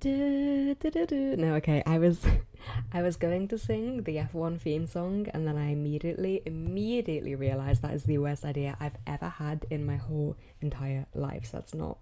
Du, 0.00 0.76
du, 0.76 0.90
du. 1.06 1.36
No, 1.36 1.54
okay. 1.54 1.82
I 1.84 1.98
was, 1.98 2.24
I 2.92 3.02
was 3.02 3.16
going 3.16 3.48
to 3.48 3.58
sing 3.58 4.04
the 4.04 4.14
F1 4.14 4.60
theme 4.60 4.86
song, 4.86 5.26
and 5.34 5.44
then 5.44 5.56
I 5.56 5.72
immediately, 5.72 6.40
immediately 6.46 7.34
realized 7.34 7.82
that 7.82 7.94
is 7.94 8.04
the 8.04 8.18
worst 8.18 8.44
idea 8.44 8.76
I've 8.78 8.96
ever 9.08 9.28
had 9.28 9.66
in 9.70 9.84
my 9.84 9.96
whole 9.96 10.36
entire 10.60 11.06
life. 11.16 11.46
So 11.46 11.56
that's 11.56 11.74
not, 11.74 11.98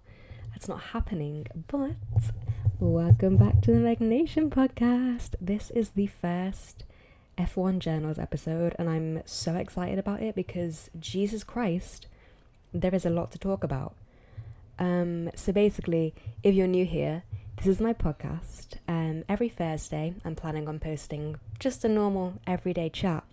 that's 0.51 0.67
not 0.67 0.79
happening. 0.93 1.47
But 1.67 1.95
welcome 2.79 3.35
back 3.35 3.61
to 3.61 3.71
the 3.71 3.79
Megnation 3.79 4.51
podcast. 4.51 5.33
This 5.41 5.71
is 5.71 5.89
the 5.89 6.05
first 6.05 6.83
F1 7.35 7.79
Journals 7.79 8.19
episode, 8.19 8.75
and 8.77 8.91
I'm 8.91 9.23
so 9.25 9.55
excited 9.55 9.97
about 9.97 10.21
it 10.21 10.35
because 10.35 10.91
Jesus 10.99 11.43
Christ, 11.43 12.05
there 12.71 12.93
is 12.93 13.07
a 13.07 13.09
lot 13.09 13.31
to 13.31 13.39
talk 13.39 13.63
about. 13.63 13.95
Um, 14.77 15.31
so 15.33 15.51
basically, 15.51 16.13
if 16.43 16.53
you're 16.53 16.67
new 16.67 16.85
here, 16.85 17.23
this 17.57 17.65
is 17.65 17.81
my 17.81 17.91
podcast. 17.91 18.75
Um, 18.87 19.23
every 19.27 19.49
Thursday, 19.49 20.13
I'm 20.23 20.35
planning 20.35 20.67
on 20.67 20.77
posting 20.79 21.37
just 21.57 21.83
a 21.83 21.89
normal 21.89 22.39
everyday 22.45 22.87
chat. 22.87 23.23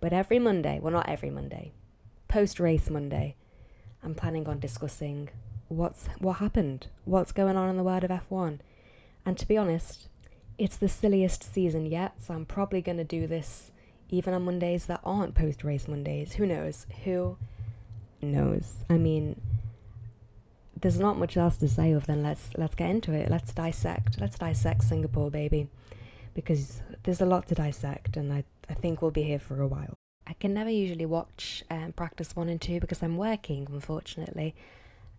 But 0.00 0.14
every 0.14 0.38
Monday, 0.38 0.80
well, 0.80 0.94
not 0.94 1.08
every 1.08 1.28
Monday, 1.28 1.72
post 2.26 2.58
race 2.58 2.88
Monday, 2.88 3.34
I'm 4.02 4.14
planning 4.14 4.48
on 4.48 4.60
discussing 4.60 5.28
what's 5.68 6.06
what 6.18 6.34
happened, 6.34 6.86
what's 7.04 7.32
going 7.32 7.56
on 7.56 7.68
in 7.68 7.76
the 7.76 7.82
world 7.82 8.02
of 8.02 8.10
F1. 8.10 8.60
And 9.26 9.36
to 9.36 9.46
be 9.46 9.58
honest, 9.58 10.08
it's 10.56 10.78
the 10.78 10.88
silliest 10.88 11.52
season 11.52 11.84
yet, 11.84 12.14
so 12.22 12.32
I'm 12.32 12.46
probably 12.46 12.80
going 12.80 12.98
to 12.98 13.04
do 13.04 13.26
this 13.26 13.72
even 14.08 14.32
on 14.32 14.46
Mondays 14.46 14.86
that 14.86 15.00
aren't 15.04 15.34
post 15.34 15.62
race 15.62 15.86
Mondays. 15.86 16.34
Who 16.34 16.46
knows? 16.46 16.86
Who 17.04 17.36
knows? 18.22 18.84
I 18.88 18.94
mean, 18.94 19.38
there's 20.80 20.98
not 20.98 21.18
much 21.18 21.36
else 21.36 21.56
to 21.58 21.68
say 21.68 21.94
other 21.94 22.04
than 22.04 22.22
let's 22.22 22.50
let's 22.56 22.74
get 22.74 22.90
into 22.90 23.12
it. 23.12 23.30
Let's 23.30 23.52
dissect. 23.52 24.20
Let's 24.20 24.38
dissect 24.38 24.84
Singapore, 24.84 25.30
baby, 25.30 25.68
because 26.34 26.82
there's 27.04 27.20
a 27.20 27.26
lot 27.26 27.48
to 27.48 27.54
dissect, 27.54 28.16
and 28.16 28.32
I 28.32 28.44
I 28.68 28.74
think 28.74 29.00
we'll 29.00 29.10
be 29.10 29.22
here 29.22 29.38
for 29.38 29.60
a 29.60 29.66
while. 29.66 29.94
I 30.26 30.34
can 30.34 30.52
never 30.52 30.70
usually 30.70 31.06
watch 31.06 31.62
um, 31.70 31.92
practice 31.92 32.34
one 32.34 32.48
and 32.48 32.60
two 32.60 32.80
because 32.80 33.02
I'm 33.02 33.16
working, 33.16 33.68
unfortunately. 33.70 34.54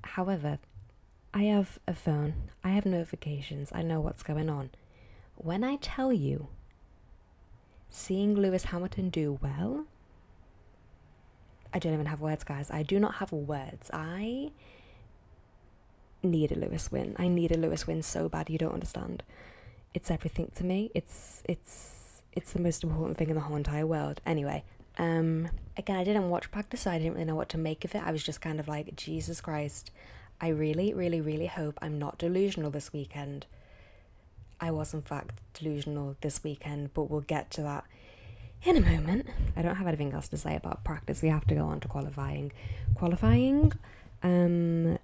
However, 0.03 0.59
I 1.33 1.43
have 1.43 1.79
a 1.87 1.93
phone. 1.93 2.33
I 2.63 2.69
have 2.69 2.85
notifications. 2.85 3.71
I 3.73 3.83
know 3.83 4.01
what's 4.01 4.23
going 4.23 4.49
on. 4.49 4.71
When 5.35 5.63
I 5.63 5.77
tell 5.77 6.11
you, 6.11 6.47
seeing 7.89 8.35
Lewis 8.35 8.65
Hamilton 8.65 9.09
do 9.09 9.39
well, 9.41 9.85
I 11.73 11.79
don't 11.79 11.93
even 11.93 12.07
have 12.07 12.21
words, 12.21 12.43
guys. 12.43 12.69
I 12.69 12.83
do 12.83 12.99
not 12.99 13.15
have 13.15 13.31
words. 13.31 13.89
I 13.93 14.51
need 16.31 16.51
a 16.51 16.59
Lewis 16.59 16.91
win. 16.91 17.15
I 17.17 17.27
need 17.27 17.51
a 17.51 17.57
Lewis 17.57 17.87
win 17.87 18.01
so 18.03 18.29
bad 18.29 18.49
you 18.49 18.57
don't 18.57 18.73
understand. 18.73 19.23
It's 19.93 20.11
everything 20.11 20.51
to 20.55 20.63
me. 20.63 20.91
It's 20.93 21.41
it's 21.45 22.21
it's 22.33 22.53
the 22.53 22.61
most 22.61 22.83
important 22.83 23.17
thing 23.17 23.29
in 23.29 23.35
the 23.35 23.41
whole 23.41 23.57
entire 23.57 23.87
world. 23.87 24.21
Anyway, 24.25 24.63
um 24.97 25.49
again 25.75 25.95
I 25.97 26.03
didn't 26.03 26.29
watch 26.29 26.51
practice, 26.51 26.81
so 26.81 26.91
I 26.91 26.97
didn't 26.99 27.13
really 27.13 27.25
know 27.25 27.35
what 27.35 27.49
to 27.49 27.57
make 27.57 27.83
of 27.85 27.95
it. 27.95 28.03
I 28.05 28.11
was 28.11 28.23
just 28.23 28.41
kind 28.41 28.59
of 28.59 28.67
like, 28.67 28.95
Jesus 28.95 29.41
Christ, 29.41 29.91
I 30.39 30.49
really, 30.49 30.93
really, 30.93 31.21
really 31.21 31.47
hope 31.47 31.79
I'm 31.81 31.97
not 31.97 32.17
delusional 32.19 32.69
this 32.69 32.93
weekend. 32.93 33.47
I 34.59 34.71
was 34.71 34.93
in 34.93 35.01
fact 35.01 35.39
delusional 35.53 36.15
this 36.21 36.43
weekend, 36.43 36.93
but 36.93 37.09
we'll 37.09 37.21
get 37.21 37.49
to 37.51 37.61
that 37.61 37.85
in 38.63 38.77
a 38.77 38.81
moment. 38.81 39.27
I 39.55 39.61
don't 39.61 39.75
have 39.75 39.87
anything 39.87 40.13
else 40.13 40.27
to 40.29 40.37
say 40.37 40.55
about 40.55 40.83
practice. 40.83 41.21
We 41.21 41.29
have 41.29 41.45
to 41.47 41.55
go 41.55 41.65
on 41.65 41.79
to 41.81 41.87
qualifying. 41.87 42.51
Qualifying, 42.95 43.71
um, 44.23 44.97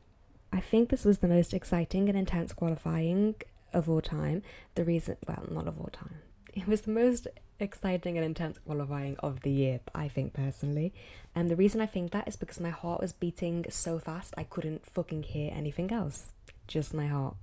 I 0.53 0.59
think 0.59 0.89
this 0.89 1.03
was 1.03 1.17
the 1.17 1.27
most 1.27 1.51
exciting 1.51 2.09
and 2.09 2.17
intense 2.17 2.53
qualifying 2.53 3.33
of 3.73 3.89
all 3.89 4.01
time. 4.01 4.43
The 4.75 4.83
reason, 4.83 5.17
well, 5.27 5.43
not 5.49 5.67
of 5.67 5.79
all 5.79 5.89
time. 5.91 6.19
It 6.53 6.67
was 6.67 6.81
the 6.81 6.91
most 6.91 7.27
exciting 7.59 8.15
and 8.15 8.23
intense 8.23 8.59
qualifying 8.59 9.15
of 9.17 9.41
the 9.41 9.49
year, 9.49 9.79
I 9.95 10.07
think 10.07 10.33
personally. 10.33 10.93
And 11.33 11.49
the 11.49 11.55
reason 11.55 11.81
I 11.81 11.87
think 11.87 12.11
that 12.11 12.27
is 12.27 12.35
because 12.35 12.59
my 12.59 12.69
heart 12.69 13.01
was 13.01 13.11
beating 13.11 13.65
so 13.69 13.97
fast 13.97 14.35
I 14.37 14.43
couldn't 14.43 14.85
fucking 14.85 15.23
hear 15.23 15.51
anything 15.51 15.91
else. 15.91 16.31
Just 16.67 16.93
my 16.93 17.07
heart. 17.07 17.35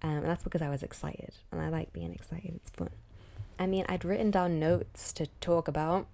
Um, 0.00 0.18
and 0.18 0.26
that's 0.26 0.44
because 0.44 0.62
I 0.62 0.68
was 0.68 0.84
excited. 0.84 1.32
And 1.50 1.60
I 1.60 1.68
like 1.68 1.92
being 1.92 2.14
excited, 2.14 2.52
it's 2.54 2.70
fun. 2.70 2.90
I 3.58 3.66
mean, 3.66 3.84
I'd 3.88 4.04
written 4.04 4.30
down 4.30 4.60
notes 4.60 5.12
to 5.14 5.26
talk 5.40 5.66
about, 5.66 6.06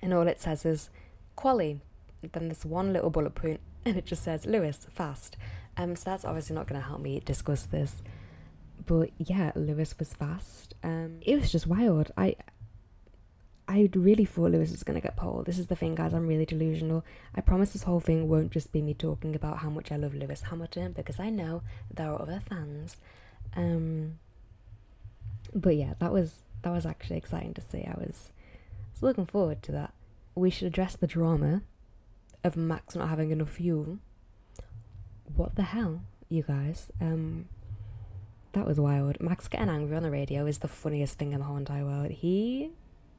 and 0.00 0.14
all 0.14 0.28
it 0.28 0.40
says 0.40 0.64
is 0.64 0.90
quali. 1.34 1.80
Then 2.22 2.46
there's 2.46 2.64
one 2.64 2.92
little 2.92 3.10
bullet 3.10 3.34
point 3.34 3.60
and 3.90 3.96
it 3.96 4.04
just 4.04 4.24
says 4.24 4.46
Lewis 4.46 4.86
fast. 4.90 5.36
Um, 5.76 5.94
so 5.94 6.10
that's 6.10 6.24
obviously 6.24 6.56
not 6.56 6.66
going 6.66 6.80
to 6.80 6.86
help 6.86 7.00
me 7.00 7.20
discuss 7.24 7.62
this. 7.62 8.02
But 8.84 9.10
yeah, 9.16 9.52
Lewis 9.54 9.96
was 9.98 10.12
fast. 10.12 10.74
Um, 10.82 11.18
it 11.22 11.40
was 11.40 11.52
just 11.52 11.66
wild. 11.66 12.10
I 12.16 12.34
I 13.68 13.88
really 13.94 14.24
thought 14.24 14.52
Lewis 14.52 14.70
was 14.70 14.82
going 14.82 14.94
to 14.94 15.00
get 15.00 15.16
pole. 15.16 15.42
This 15.44 15.58
is 15.58 15.66
the 15.68 15.76
thing, 15.76 15.96
guys. 15.96 16.14
I'm 16.14 16.26
really 16.26 16.46
delusional. 16.46 17.04
I 17.34 17.40
promise 17.40 17.72
this 17.72 17.82
whole 17.82 17.98
thing 18.00 18.28
won't 18.28 18.52
just 18.52 18.72
be 18.72 18.80
me 18.80 18.94
talking 18.94 19.34
about 19.34 19.58
how 19.58 19.70
much 19.70 19.90
I 19.90 19.96
love 19.96 20.14
Lewis 20.14 20.42
Hamilton 20.42 20.92
because 20.92 21.18
I 21.18 21.30
know 21.30 21.62
there 21.92 22.10
are 22.10 22.20
other 22.20 22.40
fans. 22.48 22.96
Um, 23.56 24.18
but 25.54 25.76
yeah, 25.76 25.94
that 26.00 26.12
was 26.12 26.40
that 26.62 26.70
was 26.70 26.86
actually 26.86 27.18
exciting 27.18 27.54
to 27.54 27.60
see. 27.60 27.84
I 27.84 27.94
was, 27.96 28.32
I 28.34 28.90
was 28.94 29.02
looking 29.02 29.26
forward 29.26 29.62
to 29.64 29.72
that. 29.72 29.94
We 30.34 30.50
should 30.50 30.66
address 30.66 30.96
the 30.96 31.06
drama 31.06 31.62
of 32.46 32.56
Max 32.56 32.94
not 32.94 33.08
having 33.08 33.30
enough 33.30 33.50
fuel. 33.50 33.98
What 35.34 35.56
the 35.56 35.62
hell, 35.62 36.02
you 36.28 36.42
guys? 36.42 36.90
Um, 37.00 37.48
that 38.52 38.66
was 38.66 38.80
wild. 38.80 39.20
Max 39.20 39.48
getting 39.48 39.68
angry 39.68 39.96
on 39.96 40.02
the 40.02 40.10
radio 40.10 40.46
is 40.46 40.58
the 40.58 40.68
funniest 40.68 41.18
thing 41.18 41.32
in 41.32 41.40
the 41.40 41.44
whole 41.44 41.56
entire 41.56 41.84
world. 41.84 42.10
He 42.10 42.70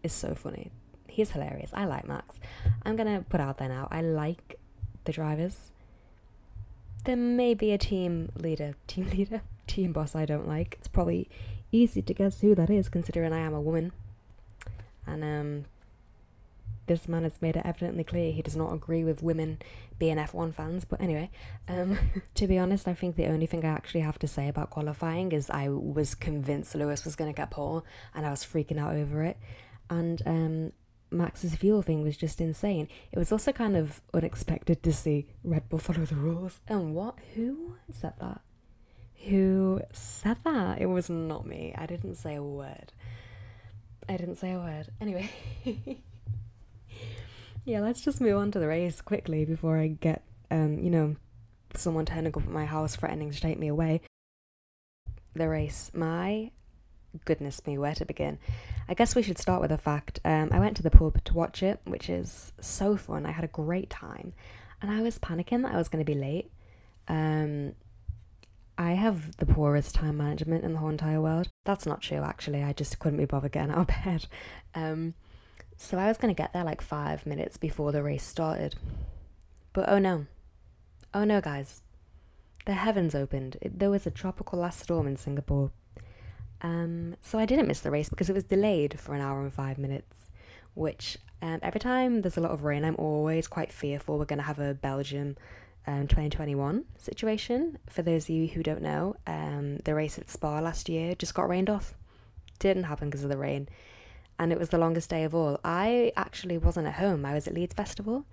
is 0.02 0.14
so 0.14 0.34
funny. 0.34 0.72
He's 1.08 1.32
hilarious. 1.32 1.72
I 1.74 1.86
like 1.86 2.08
Max. 2.08 2.40
I'm 2.84 2.96
gonna 2.96 3.24
put 3.28 3.40
out 3.40 3.58
there 3.58 3.70
now. 3.70 3.88
I 3.92 4.02
like 4.02 4.60
the 5.04 5.12
drivers. 5.12 5.72
There 7.04 7.16
may 7.16 7.54
be 7.54 7.72
a 7.72 7.78
team 7.78 8.32
leader, 8.36 8.76
team 8.88 9.09
leader, 9.09 9.42
team 9.68 9.92
boss 9.92 10.16
I 10.16 10.26
don't 10.26 10.48
like. 10.48 10.78
It's 10.80 10.88
probably 10.88 11.30
easy 11.72 12.02
to 12.02 12.14
guess 12.14 12.42
who 12.42 12.56
that 12.56 12.70
is, 12.70 12.90
considering 12.90 13.34
I 13.34 13.40
am 13.40 13.54
a 13.54 13.62
woman. 13.62 13.92
And 15.06 15.24
um, 15.24 15.66
this 16.88 17.08
man 17.08 17.24
has 17.24 17.42
made 17.42 17.56
it 17.56 17.66
evidently 17.66 18.03
clear 18.03 18.31
he 18.31 18.42
does 18.42 18.56
not 18.56 18.74
agree 18.74 19.03
with 19.03 19.22
women 19.22 19.59
being 20.00 20.18
F1 20.18 20.53
fans. 20.53 20.86
But 20.86 21.02
anyway, 21.02 21.30
um, 21.68 21.98
to 22.36 22.48
be 22.48 22.58
honest, 22.58 22.88
I 22.88 22.94
think 22.94 23.16
the 23.16 23.28
only 23.28 23.46
thing 23.46 23.64
I 23.64 23.70
actually 23.70 24.02
have 24.02 24.20
to 24.20 24.28
say 24.28 24.48
about 24.48 24.70
qualifying 24.70 25.31
is 25.31 25.50
I 25.50 25.70
was 25.70 26.16
convinced 26.16 26.76
Lewis 26.76 27.06
was 27.06 27.16
going 27.16 27.31
to 27.31 27.38
get 27.38 27.52
pole 27.52 27.86
and 28.16 28.26
I 28.26 28.31
was 28.31 28.44
freaking 28.44 28.80
out 28.80 28.96
over 28.96 29.24
it. 29.24 29.38
And 29.90 30.22
um, 30.26 30.72
Max's 31.12 31.56
fuel 31.56 31.81
thing 31.81 32.03
was 32.03 32.18
just 32.18 32.42
insane. 32.42 32.88
It 33.12 33.20
was 33.20 33.31
also 33.31 33.52
kind 33.52 33.76
of 33.76 34.02
unexpected 34.14 34.84
to 34.84 34.94
see 34.94 35.28
Red 35.44 35.70
Bull 35.70 35.80
follow 35.80 36.06
the 36.06 36.16
rules. 36.16 36.59
And 36.68 36.94
what? 36.94 37.16
Who 37.36 37.76
said 37.92 38.14
that? 38.20 38.42
Who 39.26 39.81
said 39.92 40.38
that? 40.44 40.81
It 40.81 40.86
was 40.86 41.09
not 41.09 41.46
me. 41.46 41.74
I 41.78 41.86
didn't 41.86 42.16
say 42.16 42.36
a 42.36 42.44
word. 42.44 42.94
I 44.08 44.16
didn't 44.16 44.36
say 44.36 44.53
a 44.53 44.59
word. 44.59 44.88
Anyway. 45.02 45.30
Yeah, 47.67 47.81
let's 47.81 48.00
just 48.00 48.22
move 48.22 48.38
on 48.38 48.50
to 48.51 48.59
the 48.59 48.67
race 48.69 49.01
quickly 49.01 49.44
before 49.44 49.78
I 49.78 49.88
get, 49.88 50.23
um, 50.50 50.79
you 50.79 50.89
know, 50.89 51.17
someone 51.75 52.05
turning 52.05 52.33
up 52.33 52.44
at 52.44 52.47
my 52.47 52.63
house 52.63 52.95
threatening 52.95 53.29
to 53.29 53.41
take 53.41 53.59
me 53.59 53.67
away. 53.67 54.00
The 55.35 55.50
race. 55.50 55.91
My 55.94 56.51
goodness 57.25 57.67
me, 57.67 57.78
where 57.78 57.94
to 57.95 58.05
begin? 58.05 58.39
I 58.88 58.94
guess 58.94 59.16
we 59.16 59.22
should 59.22 59.38
start 59.38 59.59
with 59.59 59.72
the 59.72 59.78
fact 59.78 60.22
um, 60.23 60.47
I 60.53 60.59
went 60.59 60.78
to 60.78 60.83
the 60.83 60.89
pub 60.89 61.22
to 61.25 61.33
watch 61.33 61.61
it, 61.61 61.81
which 61.83 62.09
is 62.09 62.53
so 62.61 62.95
fun. 62.95 63.25
I 63.25 63.31
had 63.31 63.44
a 63.44 63.50
great 63.50 63.89
time, 63.89 64.31
and 64.81 64.89
I 64.89 65.01
was 65.01 65.19
panicking 65.19 65.63
that 65.63 65.73
I 65.73 65.78
was 65.78 65.89
going 65.89 66.05
to 66.05 66.09
be 66.09 66.17
late. 66.17 66.49
Um, 67.09 67.73
I 68.78 68.91
have 68.91 69.35
the 69.38 69.45
poorest 69.45 69.94
time 69.94 70.16
management 70.16 70.63
in 70.63 70.72
the 70.72 70.79
whole 70.79 70.87
entire 70.87 71.20
world. 71.20 71.49
That's 71.66 71.85
not 71.85 72.02
true, 72.02 72.23
actually. 72.23 72.63
I 72.63 72.72
just 72.72 72.97
couldn't 72.99 73.20
be 73.20 73.25
bothered 73.25 73.52
getting 73.52 73.72
out 73.72 73.79
of 73.79 73.87
bed. 73.87 74.28
Um, 74.75 75.16
so 75.78 76.00
I 76.00 76.08
was 76.08 76.18
going 76.18 76.34
to 76.34 76.38
get 76.38 76.53
there 76.53 76.64
like 76.64 76.82
five 76.82 77.26
minutes 77.26 77.56
before 77.56 77.91
the 77.91 78.02
race 78.02 78.24
started. 78.24 78.76
But 79.74 79.88
oh 79.88 80.00
no. 80.00 80.26
Oh 81.14 81.24
no, 81.24 81.40
guys. 81.40 81.82
The 82.66 82.74
heavens 82.74 83.14
opened. 83.14 83.58
It, 83.62 83.78
there 83.78 83.91
was 83.91 84.08
a 84.08 84.12
tropical 84.12 84.59
last 84.59 84.79
storm 84.79 85.08
in 85.08 85.16
Singapore. 85.16 85.72
Um, 86.62 87.16
so 87.22 87.38
I 87.38 87.46
didn't 87.46 87.68
miss 87.68 87.82
the 87.82 87.91
race 87.91 88.09
because 88.09 88.29
it 88.29 88.34
was 88.34 88.44
delayed 88.44 89.00
for 89.00 89.14
an 89.14 89.22
hour 89.22 89.41
and 89.41 89.53
five 89.53 89.78
minutes, 89.78 90.29
which 90.74 91.20
um, 91.44 91.59
every 91.62 91.80
time 91.80 92.23
there's 92.23 92.38
a 92.38 92.41
lot 92.41 92.52
of 92.52 92.64
rain, 92.64 92.84
I'm 92.84 92.96
always 92.96 93.47
quite 93.47 93.72
fearful 93.72 94.18
we're 94.18 94.26
going 94.26 94.40
to 94.40 94.46
have 94.46 94.59
a 94.59 94.73
Belgium 94.73 95.38
um, 95.85 96.08
2021 96.08 96.85
situation. 96.97 97.78
For 97.88 98.02
those 98.02 98.23
of 98.23 98.30
you 98.32 98.47
who 98.47 98.64
don't 98.64 98.82
know, 98.82 99.16
um, 99.28 99.78
the 99.85 99.94
race 99.94 100.18
at 100.18 100.32
Spa 100.32 100.59
last 100.59 100.90
year 100.90 101.14
just 101.14 101.35
got 101.35 101.47
rained 101.47 101.70
off. 101.70 101.94
Didn't 102.58 102.85
happen 102.85 103.09
because 103.09 103.23
of 103.23 103.30
the 103.30 103.38
rain 103.38 103.70
and 104.39 104.51
it 104.51 104.59
was 104.59 104.69
the 104.69 104.78
longest 104.78 105.09
day 105.09 105.23
of 105.23 105.34
all. 105.34 105.59
I 105.63 106.11
actually 106.16 106.57
wasn't 106.57 106.87
at 106.87 106.95
home. 106.95 107.25
I 107.25 107.34
was 107.34 107.47
at 107.47 107.53
Leeds 107.53 107.73
Festival. 107.73 108.25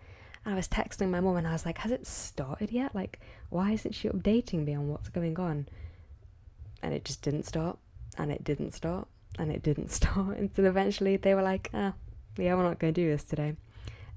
And 0.44 0.52
I 0.52 0.56
was 0.56 0.68
texting 0.68 1.08
my 1.08 1.20
mum 1.20 1.36
and 1.36 1.46
I 1.46 1.52
was 1.52 1.64
like, 1.64 1.78
has 1.78 1.90
it 1.90 2.06
started 2.06 2.70
yet? 2.70 2.94
Like, 2.94 3.18
why 3.48 3.72
isn't 3.72 3.94
she 3.94 4.10
updating 4.10 4.66
me 4.66 4.74
on 4.74 4.88
what's 4.88 5.08
going 5.08 5.40
on? 5.40 5.66
and 6.84 6.92
it 6.92 7.04
just 7.04 7.22
didn't 7.22 7.46
stop, 7.46 7.78
and 8.18 8.30
it 8.30 8.44
didn't 8.44 8.72
stop, 8.72 9.08
and 9.38 9.50
it 9.50 9.62
didn't 9.62 9.90
stop. 9.98 10.28
And 10.36 10.50
eventually 10.56 11.16
they 11.16 11.34
were 11.34 11.42
like, 11.42 11.70
ah, 11.72 11.94
yeah, 12.36 12.54
we're 12.54 12.62
not 12.62 12.78
going 12.78 12.92
to 12.92 13.00
do 13.00 13.10
this 13.10 13.24
today. 13.24 13.56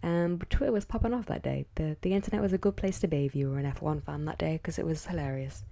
Um, 0.03 0.35
but 0.35 0.49
Twitter 0.49 0.71
was 0.71 0.85
popping 0.85 1.13
off 1.13 1.25
that 1.25 1.41
day. 1.41 1.65
The 1.75 1.97
the 2.01 2.13
internet 2.13 2.41
was 2.41 2.53
a 2.53 2.57
good 2.57 2.75
place 2.75 2.99
to 2.99 3.07
be 3.07 3.25
if 3.25 3.35
you 3.35 3.49
were 3.49 3.57
an 3.57 3.71
F1 3.71 4.03
fan 4.03 4.25
that 4.25 4.37
day 4.37 4.53
because 4.57 4.77
it 4.77 4.85
was 4.85 5.05
hilarious. 5.05 5.63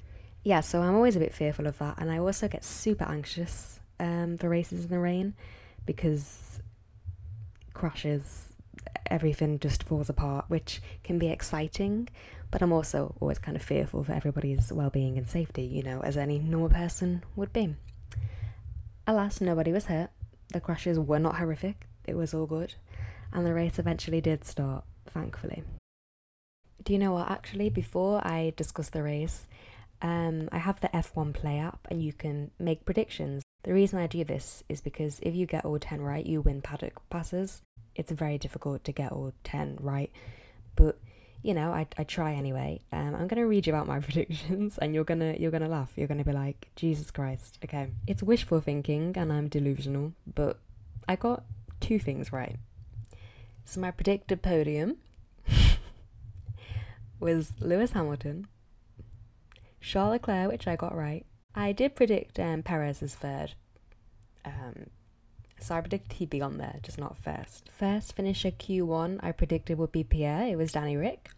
Yeah, 0.44 0.62
so 0.62 0.82
I'm 0.82 0.96
always 0.96 1.16
a 1.16 1.20
bit 1.20 1.34
fearful 1.34 1.68
of 1.68 1.78
that, 1.80 2.00
and 2.00 2.10
I 2.10 2.18
also 2.18 2.48
get 2.48 2.64
super 2.64 3.06
anxious 3.06 3.80
um, 4.00 4.38
for 4.38 4.50
races 4.50 4.86
in 4.86 4.90
the 4.90 5.00
rain 5.00 5.36
because 5.86 6.60
crashes, 7.74 8.54
everything 9.08 9.60
just 9.60 9.84
falls 9.84 10.10
apart, 10.10 10.46
which 10.48 10.82
can 11.04 11.20
be 11.20 11.28
exciting. 11.28 12.10
But 12.52 12.62
I'm 12.62 12.72
also 12.72 13.16
always 13.20 13.40
kind 13.40 13.58
of 13.58 13.64
fearful 13.64 14.04
for 14.04 14.14
everybody's 14.14 14.72
well-being 14.72 15.18
and 15.18 15.28
safety, 15.28 15.64
you 15.64 15.84
know, 15.84 16.02
as 16.02 16.16
any 16.16 16.40
normal 16.40 16.70
person 16.70 17.24
would 17.36 17.52
be. 17.52 17.76
Alas, 19.08 19.42
nobody 19.42 19.72
was 19.72 19.86
hurt. 19.86 20.10
The 20.54 20.62
crashes 20.62 21.00
were 21.00 21.20
not 21.20 21.38
horrific. 21.38 21.88
It 22.06 22.16
was 22.16 22.34
all 22.34 22.46
good 22.46 22.76
and 23.36 23.46
the 23.46 23.54
race 23.54 23.78
eventually 23.78 24.22
did 24.22 24.46
start, 24.46 24.86
thankfully. 25.06 25.64
Do 26.84 26.94
you 26.94 27.00
know 27.00 27.12
what? 27.12 27.30
Actually, 27.30 27.70
before 27.70 28.26
I 28.26 28.54
discuss 28.56 28.90
the 28.90 29.04
race, 29.04 29.48
um, 30.02 30.48
I 30.52 30.60
have 30.60 30.80
the 30.80 30.88
F1 30.90 31.34
Play 31.34 31.60
app 31.60 31.86
and 31.92 32.02
you 32.02 32.14
can 32.14 32.52
make 32.60 32.86
predictions. 32.86 33.44
The 33.66 33.74
reason 33.74 33.98
I 33.98 34.06
do 34.06 34.24
this 34.24 34.64
is 34.70 34.80
because 34.80 35.20
if 35.24 35.34
you 35.34 35.48
get 35.48 35.66
all 35.66 35.80
10 35.80 36.00
right, 36.02 36.24
you 36.24 36.40
win 36.40 36.62
paddock 36.62 37.02
passes. 37.10 37.64
It's 37.96 38.12
very 38.12 38.38
difficult 38.38 38.84
to 38.84 38.92
get 38.92 39.12
all 39.12 39.34
10 39.44 39.80
right, 39.82 40.12
but 40.76 41.00
you 41.42 41.56
know, 41.56 41.72
I, 41.72 41.88
I 41.98 42.04
try 42.04 42.34
anyway. 42.34 42.82
Um, 42.92 43.16
I'm 43.16 43.28
gonna 43.28 43.48
read 43.48 43.66
you 43.66 43.74
about 43.74 43.88
my 43.88 44.00
predictions, 44.06 44.78
and 44.78 44.94
you're 44.94 45.04
gonna 45.04 45.36
you're 45.40 45.50
gonna 45.50 45.68
laugh. 45.68 45.92
You're 45.96 46.08
gonna 46.08 46.24
be 46.24 46.32
like, 46.32 46.70
Jesus 46.76 47.10
Christ. 47.10 47.58
Okay, 47.64 47.90
it's 48.06 48.22
wishful 48.22 48.62
thinking, 48.62 49.14
and 49.18 49.34
I'm 49.34 49.48
delusional, 49.48 50.14
but 50.32 50.60
I 51.08 51.16
got 51.16 51.44
two 51.80 51.98
things 51.98 52.32
right. 52.32 52.58
So 53.64 53.82
my 53.82 53.90
predicted 53.90 54.44
podium 54.44 54.98
was 57.20 57.54
Lewis 57.60 57.94
Hamilton, 57.94 58.48
Charles 59.82 60.12
Leclerc, 60.12 60.52
which 60.52 60.68
I 60.68 60.76
got 60.76 60.96
right. 60.96 61.26
I 61.56 61.72
did 61.72 61.96
predict 61.96 62.40
um, 62.40 62.64
Perez 62.64 63.02
as 63.02 63.16
third. 63.16 63.54
Um, 64.44 64.88
so 65.60 65.76
I 65.76 65.82
predicted 65.82 66.14
he'd 66.14 66.30
be 66.30 66.42
on 66.42 66.58
there, 66.58 66.76
just 66.84 67.00
not 67.00 67.18
first. 67.18 67.70
First 67.72 68.16
finisher 68.16 68.52
Q1 68.52 69.20
I 69.24 69.32
predicted 69.32 69.78
would 69.78 69.92
be 69.92 70.04
Pierre, 70.04 70.48
it 70.48 70.58
was 70.58 70.74
Danny 70.74 70.98
Ric. 70.98 71.30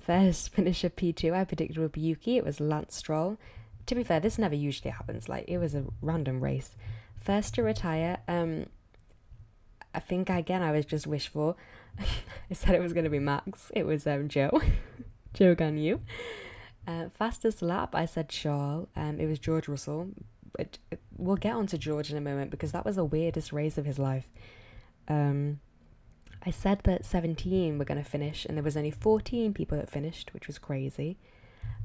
First 0.00 0.50
finisher 0.54 0.88
P2 0.88 1.32
I 1.34 1.44
predicted 1.44 1.78
would 1.78 1.92
be 1.92 2.00
Yuki, 2.00 2.36
it 2.36 2.44
was 2.44 2.60
Lance 2.60 2.96
Stroll. 2.96 3.36
To 3.86 3.94
be 3.94 4.04
fair, 4.04 4.20
this 4.20 4.38
never 4.38 4.54
usually 4.54 4.90
happens, 4.90 5.28
like 5.28 5.44
it 5.48 5.58
was 5.58 5.74
a 5.74 5.84
random 6.00 6.40
race. 6.42 6.76
First 7.20 7.54
to 7.54 7.62
retire, 7.62 8.18
um, 8.28 8.66
I 9.94 10.00
think 10.00 10.30
again 10.30 10.62
I 10.62 10.72
was 10.72 10.86
just 10.86 11.06
wishful. 11.06 11.58
I 11.98 12.54
said 12.54 12.74
it 12.74 12.82
was 12.82 12.92
going 12.92 13.04
to 13.04 13.10
be 13.10 13.18
Max. 13.18 13.72
It 13.74 13.86
was 13.86 14.06
um, 14.06 14.28
Zhou. 14.28 14.50
Zhou 15.34 15.56
Guanyu. 15.56 16.00
Uh, 16.88 17.10
fastest 17.10 17.60
lap, 17.60 17.94
I 17.94 18.06
said 18.06 18.30
Charles. 18.30 18.88
Um, 18.96 19.20
it 19.20 19.26
was 19.26 19.38
George 19.38 19.68
Russell. 19.68 20.08
It, 20.58 20.78
it, 20.90 20.98
we'll 21.18 21.36
get 21.36 21.52
on 21.52 21.66
to 21.66 21.76
George 21.76 22.10
in 22.10 22.16
a 22.16 22.20
moment 22.22 22.50
because 22.50 22.72
that 22.72 22.86
was 22.86 22.96
the 22.96 23.04
weirdest 23.04 23.52
race 23.52 23.76
of 23.76 23.84
his 23.84 23.98
life. 23.98 24.26
Um, 25.06 25.60
I 26.46 26.50
said 26.50 26.80
that 26.84 27.04
17 27.04 27.76
were 27.76 27.84
going 27.84 28.02
to 28.02 28.08
finish, 28.08 28.46
and 28.46 28.56
there 28.56 28.64
was 28.64 28.74
only 28.74 28.90
14 28.90 29.52
people 29.52 29.76
that 29.76 29.90
finished, 29.90 30.32
which 30.32 30.46
was 30.46 30.58
crazy. 30.58 31.18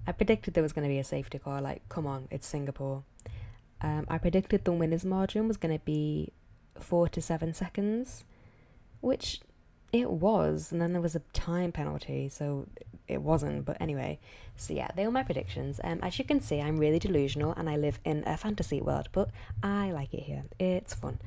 I 0.08 0.14
predicted 0.14 0.54
there 0.54 0.64
was 0.64 0.72
going 0.72 0.88
to 0.88 0.94
be 0.94 1.00
a 1.00 1.04
safety 1.04 1.38
car. 1.38 1.62
Like, 1.62 1.90
come 1.90 2.08
on, 2.08 2.30
it's 2.32 2.48
Singapore. 2.48 3.04
Um, 3.82 4.06
I 4.08 4.18
predicted 4.18 4.64
the 4.64 4.72
winners' 4.72 5.04
margin 5.04 5.50
was 5.50 5.58
going 5.58 5.78
to 5.78 5.84
be 5.84 6.32
four 6.80 7.10
to 7.10 7.22
seven 7.22 7.54
seconds, 7.54 8.24
which 9.02 9.42
it 9.92 10.10
was. 10.10 10.72
And 10.72 10.82
then 10.82 10.94
there 10.94 11.02
was 11.02 11.16
a 11.16 11.22
time 11.34 11.74
penalty, 11.74 12.30
so 12.30 12.68
it 13.13 13.21
wasn't. 13.21 13.65
But 13.65 13.77
anyway, 13.80 14.19
so 14.56 14.74
yeah, 14.74 14.89
they 14.95 15.06
were 15.06 15.12
my 15.12 15.24
predictions. 15.24 15.80
Um, 15.83 16.00
as 16.01 16.18
you 16.19 16.25
can 16.25 16.42
see, 16.42 16.62
I'm 16.62 16.77
really 16.77 17.00
delusional 17.00 17.54
and 17.54 17.69
I 17.69 17.77
live 17.77 18.00
in 18.04 18.24
a 18.25 18.38
fantasy 18.38 18.81
world, 18.81 19.10
but 19.12 19.30
I 19.62 19.92
like 19.92 20.13
it 20.13 20.24
here. 20.24 20.44
It's 20.60 20.94
fun. 20.94 21.19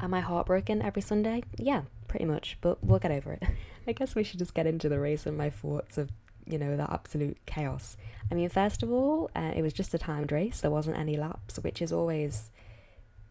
Am 0.00 0.12
I 0.12 0.20
heartbroken 0.20 0.82
every 0.82 1.02
Sunday? 1.02 1.44
Yeah, 1.56 1.82
pretty 2.08 2.24
much, 2.24 2.58
but 2.60 2.82
we'll 2.82 2.98
get 2.98 3.12
over 3.12 3.32
it. 3.34 3.42
I 3.86 3.92
guess 3.92 4.14
we 4.14 4.24
should 4.24 4.38
just 4.38 4.54
get 4.54 4.66
into 4.66 4.88
the 4.88 4.98
race 4.98 5.26
and 5.26 5.36
my 5.36 5.50
thoughts 5.50 5.98
of, 5.98 6.10
you 6.46 6.58
know, 6.58 6.76
that 6.76 6.90
absolute 6.90 7.38
chaos. 7.46 7.96
I 8.30 8.34
mean, 8.34 8.48
first 8.48 8.82
of 8.82 8.90
all, 8.90 9.30
uh, 9.36 9.52
it 9.54 9.62
was 9.62 9.72
just 9.72 9.94
a 9.94 9.98
timed 9.98 10.32
race, 10.32 10.60
there 10.60 10.70
wasn't 10.70 10.98
any 10.98 11.16
laps, 11.16 11.58
which 11.58 11.80
is 11.80 11.92
always 11.92 12.50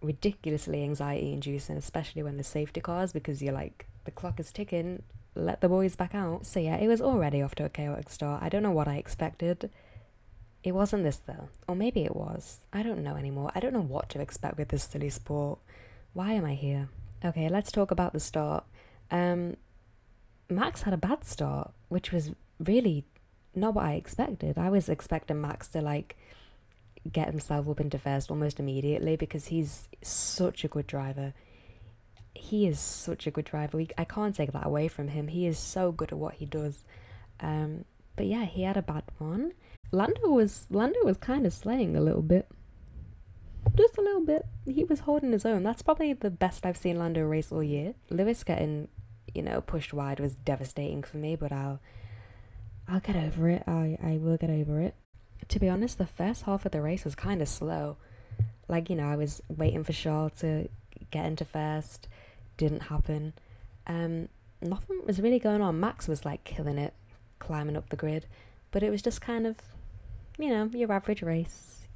ridiculously 0.02 0.84
anxiety 0.84 1.34
inducing, 1.34 1.78
especially 1.78 2.24
when 2.24 2.36
there's 2.36 2.48
safety 2.48 2.82
cars 2.82 3.14
because 3.14 3.42
you're 3.42 3.54
like, 3.54 3.88
the 4.06 4.12
clock 4.12 4.40
is 4.40 4.52
ticking, 4.52 5.02
let 5.36 5.62
the 5.62 5.70
boys 5.70 5.96
back 5.96 6.14
out. 6.14 6.46
So 6.46 6.60
yeah, 6.60 6.78
it 6.78 6.88
was 6.88 7.02
already 7.02 7.42
off 7.42 7.56
to 7.56 7.66
a 7.66 7.70
chaotic 7.70 8.10
start. 8.10 8.44
I 8.44 8.50
don't 8.50 8.64
know 8.64 8.72
what 8.72 8.88
I 8.88 8.96
expected. 8.96 9.70
It 10.64 10.74
wasn't 10.74 11.04
this 11.04 11.18
though. 11.18 11.50
Or 11.68 11.76
maybe 11.76 12.04
it 12.04 12.16
was. 12.16 12.60
I 12.72 12.84
don't 12.84 13.04
know 13.04 13.16
anymore. 13.16 13.52
I 13.56 13.60
don't 13.60 13.74
know 13.74 13.82
what 13.82 14.10
to 14.10 14.22
expect 14.22 14.58
with 14.58 14.70
this 14.70 14.84
silly 14.84 15.10
sport. 15.10 15.60
Why 16.14 16.34
am 16.34 16.46
I 16.46 16.54
here? 16.54 16.90
Okay, 17.24 17.50
let's 17.50 17.72
talk 17.72 17.92
about 17.92 18.14
the 18.14 18.20
start. 18.20 18.64
Um, 19.12 19.58
Max 20.50 20.84
had 20.84 20.94
a 20.94 20.98
bad 20.98 21.26
start, 21.26 21.72
which 21.90 22.12
was 22.12 22.32
really 22.60 23.06
not 23.56 23.74
what 23.74 23.86
I 23.86 23.94
expected. 23.94 24.58
I 24.58 24.70
was 24.70 24.90
expecting 24.90 25.42
Max 25.42 25.68
to 25.70 25.82
like 25.82 26.18
get 27.12 27.28
himself 27.28 27.68
up 27.68 27.80
into 27.80 27.98
first 27.98 28.32
almost 28.32 28.60
immediately 28.60 29.16
because 29.16 29.48
he's 29.48 29.90
such 30.02 30.64
a 30.64 30.68
good 30.68 30.88
driver. 30.88 31.34
He 32.36 32.68
is 32.68 32.80
such 32.80 33.28
a 33.28 33.32
good 33.32 33.46
driver. 33.46 33.78
We, 33.78 33.90
I 33.98 34.04
can't 34.04 34.36
take 34.36 34.52
that 34.54 34.66
away 34.66 34.88
from 34.88 35.10
him. 35.10 35.28
He 35.28 35.46
is 35.46 35.58
so 35.58 35.92
good 35.92 36.12
at 36.12 36.18
what 36.18 36.36
he 36.36 36.46
does. 36.46 36.84
Um, 37.40 37.86
but 38.16 38.26
yeah, 38.26 38.46
he 38.46 38.64
had 38.64 38.78
a 38.78 38.82
bad 38.82 39.04
one. 39.18 39.54
Lando 39.92 40.30
was 40.30 40.66
Lando 40.70 41.00
was 41.04 41.18
kind 41.18 41.46
of 41.46 41.54
slaying 41.54 41.96
a 41.96 42.02
little 42.02 42.22
bit. 42.22 42.48
Just 43.76 43.98
a 43.98 44.02
little 44.02 44.26
bit. 44.26 44.46
He 44.66 44.84
was 44.84 45.02
holding 45.02 45.32
his 45.32 45.46
own. 45.46 45.64
That's 45.64 45.82
probably 45.82 46.14
the 46.14 46.30
best 46.30 46.66
I've 46.66 46.78
seen 46.78 46.98
Lando 46.98 47.22
race 47.22 47.52
all 47.52 47.64
year. 47.64 47.94
Lewis 48.10 48.44
getting, 48.44 48.88
you 49.34 49.42
know, 49.42 49.62
pushed 49.62 49.94
wide 49.94 50.20
was 50.20 50.36
devastating 50.36 51.04
for 51.04 51.18
me, 51.18 51.36
but 51.36 51.52
I'll 51.52 51.80
I'll 52.88 53.00
get 53.00 53.16
over 53.16 53.50
it. 53.50 53.64
I 53.68 53.98
I 54.04 54.18
will 54.18 54.38
get 54.38 54.50
over 54.50 54.82
it 54.82 54.96
to 55.50 55.60
be 55.60 55.70
honest, 55.70 55.98
the 55.98 56.06
first 56.06 56.44
half 56.44 56.66
of 56.66 56.72
the 56.72 56.82
race 56.82 57.04
was 57.04 57.16
kind 57.16 57.42
of 57.42 57.48
slow. 57.48 57.98
Like, 58.68 58.90
you 58.90 58.96
know, 58.96 59.08
I 59.08 59.16
was 59.16 59.42
waiting 59.50 59.84
for 59.84 59.94
Charles 59.94 60.32
to 60.40 60.70
get 61.12 61.26
into 61.26 61.46
first, 61.46 62.08
didn't 62.58 62.84
happen. 62.84 63.34
Um, 63.88 64.30
nothing 64.62 65.02
was 65.06 65.22
really 65.22 65.40
going 65.40 65.62
on. 65.62 65.80
Max 65.80 66.08
was 66.08 66.26
like 66.26 66.44
killing 66.44 66.78
it, 66.78 66.94
climbing 67.40 67.78
up 67.78 67.90
the 67.90 67.96
grid, 67.96 68.26
but 68.72 68.84
it 68.84 68.90
was 68.90 69.02
just 69.02 69.22
kind 69.22 69.46
of, 69.46 69.58
you 70.38 70.50
know, 70.50 70.70
your 70.74 70.92
average 70.92 71.22
race. 71.22 71.88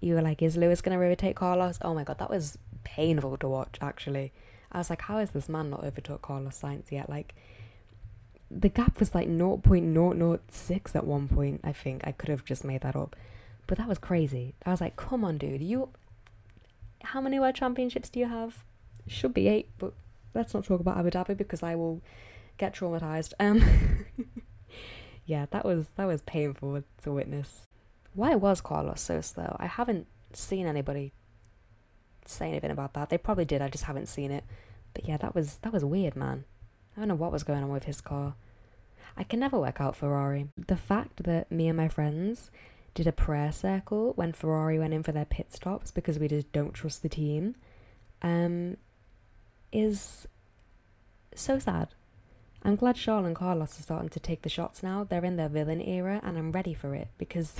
You 0.00 0.14
were 0.14 0.22
like, 0.22 0.42
is 0.42 0.56
Lewis 0.56 0.80
going 0.80 0.98
to 0.98 1.04
overtake 1.04 1.36
Carlos? 1.36 1.78
Oh 1.82 1.94
my 1.94 2.04
god, 2.04 2.18
that 2.18 2.30
was 2.30 2.58
painful 2.84 3.36
to 3.38 3.48
watch, 3.48 3.78
actually. 3.80 4.32
I 4.72 4.78
was 4.78 4.90
like, 4.90 5.02
how 5.02 5.18
is 5.18 5.30
this 5.30 5.48
man 5.48 5.70
not 5.70 5.84
overtook 5.84 6.22
Carlos 6.22 6.60
Sainz 6.60 6.90
yet? 6.90 7.08
Like, 7.08 7.34
the 8.50 8.68
gap 8.68 9.00
was 9.00 9.14
like 9.14 9.28
0.006 9.28 10.94
at 10.96 11.06
one 11.06 11.28
point, 11.28 11.60
I 11.64 11.72
think. 11.72 12.02
I 12.04 12.12
could 12.12 12.28
have 12.28 12.44
just 12.44 12.64
made 12.64 12.82
that 12.82 12.94
up. 12.94 13.16
But 13.66 13.78
that 13.78 13.88
was 13.88 13.98
crazy. 13.98 14.54
I 14.64 14.70
was 14.70 14.80
like, 14.80 14.96
come 14.96 15.24
on, 15.24 15.38
dude. 15.38 15.62
You. 15.62 15.88
How 17.02 17.20
many 17.20 17.40
world 17.40 17.54
championships 17.54 18.08
do 18.08 18.20
you 18.20 18.26
have? 18.26 18.64
Should 19.06 19.34
be 19.34 19.48
eight, 19.48 19.70
but 19.78 19.92
let's 20.34 20.54
not 20.54 20.64
talk 20.64 20.80
about 20.80 20.98
Abu 20.98 21.10
Dhabi 21.10 21.36
because 21.36 21.62
I 21.62 21.74
will 21.74 22.02
get 22.58 22.74
traumatized. 22.74 23.32
Um. 23.38 23.62
yeah, 25.26 25.46
that 25.50 25.64
was 25.64 25.88
that 25.96 26.06
was 26.06 26.22
painful 26.22 26.82
to 27.02 27.12
witness. 27.12 27.62
Why 28.14 28.34
was 28.34 28.60
Carlos 28.60 29.00
so 29.00 29.20
slow? 29.20 29.56
I 29.60 29.66
haven't 29.66 30.06
seen 30.32 30.66
anybody 30.66 31.12
say 32.24 32.48
anything 32.48 32.70
about 32.70 32.94
that. 32.94 33.10
They 33.10 33.18
probably 33.18 33.44
did. 33.44 33.62
I 33.62 33.68
just 33.68 33.84
haven't 33.84 34.06
seen 34.06 34.30
it. 34.30 34.44
But 34.94 35.06
yeah, 35.08 35.16
that 35.18 35.34
was 35.34 35.56
that 35.58 35.72
was 35.72 35.84
weird, 35.84 36.16
man. 36.16 36.44
I 36.96 37.00
don't 37.00 37.08
know 37.08 37.14
what 37.14 37.32
was 37.32 37.44
going 37.44 37.62
on 37.62 37.70
with 37.70 37.84
his 37.84 38.00
car. 38.00 38.34
I 39.16 39.24
can 39.24 39.40
never 39.40 39.58
work 39.58 39.80
out 39.80 39.96
Ferrari. 39.96 40.48
The 40.56 40.76
fact 40.76 41.24
that 41.24 41.50
me 41.50 41.68
and 41.68 41.76
my 41.76 41.88
friends 41.88 42.50
did 42.94 43.06
a 43.06 43.12
prayer 43.12 43.52
circle 43.52 44.12
when 44.16 44.32
Ferrari 44.32 44.78
went 44.78 44.94
in 44.94 45.02
for 45.02 45.12
their 45.12 45.24
pit 45.24 45.52
stops 45.52 45.90
because 45.90 46.18
we 46.18 46.28
just 46.28 46.50
don't 46.52 46.72
trust 46.72 47.02
the 47.02 47.08
team 47.08 47.54
um, 48.22 48.76
is 49.76 50.26
so 51.34 51.58
sad. 51.58 51.88
I'm 52.62 52.76
glad 52.76 52.96
Charles 52.96 53.26
and 53.26 53.36
Carlos 53.36 53.78
are 53.78 53.82
starting 53.82 54.08
to 54.08 54.20
take 54.20 54.42
the 54.42 54.48
shots 54.48 54.82
now. 54.82 55.04
They're 55.04 55.24
in 55.24 55.36
their 55.36 55.48
villain 55.48 55.80
era, 55.80 56.20
and 56.24 56.36
I'm 56.36 56.50
ready 56.50 56.74
for 56.74 56.94
it 56.94 57.08
because 57.18 57.54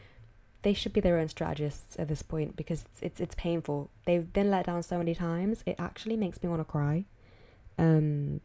they 0.62 0.74
should 0.74 0.92
be 0.92 1.00
their 1.00 1.18
own 1.18 1.28
strategists 1.28 1.96
at 1.98 2.08
this 2.08 2.22
point 2.22 2.56
because 2.56 2.82
it's, 2.82 3.02
it's 3.02 3.20
it's 3.20 3.34
painful. 3.36 3.90
They've 4.04 4.30
been 4.30 4.50
let 4.50 4.66
down 4.66 4.82
so 4.82 4.98
many 4.98 5.14
times. 5.14 5.62
It 5.64 5.76
actually 5.78 6.16
makes 6.16 6.42
me 6.42 6.48
want 6.48 6.60
to 6.60 6.64
cry. 6.64 7.04
Um, 7.78 8.40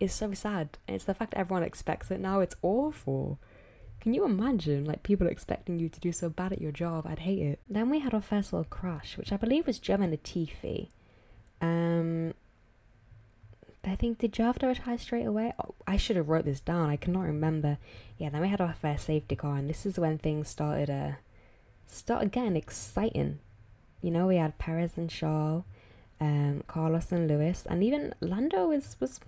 is 0.00 0.12
so 0.12 0.32
sad. 0.34 0.78
It's 0.88 1.04
the 1.04 1.14
fact 1.14 1.34
everyone 1.34 1.62
expects 1.62 2.10
it 2.10 2.20
now. 2.20 2.40
It's 2.40 2.56
awful. 2.62 3.38
Can 4.00 4.12
you 4.12 4.24
imagine, 4.24 4.84
like, 4.84 5.02
people 5.02 5.26
expecting 5.26 5.78
you 5.78 5.88
to 5.88 6.00
do 6.00 6.12
so 6.12 6.28
bad 6.28 6.52
at 6.52 6.60
your 6.60 6.72
job? 6.72 7.06
I'd 7.06 7.20
hate 7.20 7.38
it. 7.38 7.60
Then 7.68 7.88
we 7.90 8.00
had 8.00 8.12
our 8.12 8.20
first 8.20 8.52
little 8.52 8.64
crush, 8.64 9.16
which 9.16 9.32
I 9.32 9.36
believe 9.36 9.66
was 9.66 9.80
and 9.88 10.12
Latifi. 10.12 10.88
Um, 11.64 12.34
I 13.84 13.96
think 13.96 14.18
did 14.18 14.34
to 14.34 14.66
retire 14.66 14.98
straight 14.98 15.26
away? 15.26 15.52
Oh, 15.58 15.74
I 15.86 15.96
should 15.96 16.16
have 16.16 16.28
wrote 16.28 16.44
this 16.44 16.60
down. 16.60 16.90
I 16.90 16.96
cannot 16.96 17.22
remember. 17.22 17.78
Yeah, 18.18 18.28
then 18.30 18.42
we 18.42 18.48
had 18.48 18.60
our 18.60 18.74
first 18.74 19.06
safety 19.06 19.36
car, 19.36 19.56
and 19.56 19.68
this 19.68 19.86
is 19.86 19.98
when 19.98 20.18
things 20.18 20.48
started 20.48 20.90
uh 20.90 21.12
started 21.86 22.32
getting 22.32 22.56
exciting. 22.56 23.38
You 24.02 24.10
know, 24.10 24.26
we 24.26 24.36
had 24.36 24.58
Perez 24.58 24.92
and 24.96 25.10
Shaw, 25.10 25.62
um, 26.20 26.62
Carlos 26.66 27.12
and 27.12 27.28
Lewis, 27.28 27.66
and 27.68 27.82
even 27.82 28.14
Lando 28.20 28.68
was 28.68 28.96
was 29.00 29.20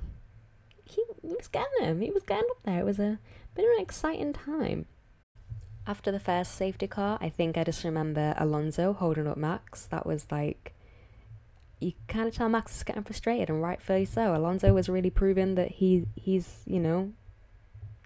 he, 0.84 1.02
he 1.22 1.28
was 1.28 1.48
getting 1.48 1.80
them. 1.80 2.00
He 2.02 2.10
was 2.10 2.22
getting 2.22 2.48
up 2.50 2.62
there. 2.64 2.80
It 2.80 2.84
was 2.84 2.98
a 2.98 3.18
bit 3.54 3.64
of 3.64 3.70
an 3.76 3.82
exciting 3.82 4.34
time. 4.34 4.86
After 5.86 6.10
the 6.10 6.20
first 6.20 6.54
safety 6.54 6.86
car, 6.86 7.16
I 7.20 7.30
think 7.30 7.56
I 7.56 7.64
just 7.64 7.84
remember 7.84 8.34
Alonso 8.36 8.92
holding 8.92 9.26
up 9.26 9.36
Max. 9.36 9.86
That 9.86 10.04
was 10.04 10.26
like 10.30 10.74
you 11.78 11.92
kind 12.08 12.26
of 12.26 12.34
tell 12.34 12.48
Max 12.48 12.76
is 12.76 12.82
getting 12.82 13.02
frustrated, 13.02 13.50
and 13.50 13.62
rightfully 13.62 14.04
so. 14.04 14.34
Alonso 14.34 14.72
was 14.72 14.88
really 14.88 15.10
proving 15.10 15.54
that 15.56 15.72
he 15.72 16.06
he's 16.14 16.62
you 16.66 16.80
know 16.80 17.12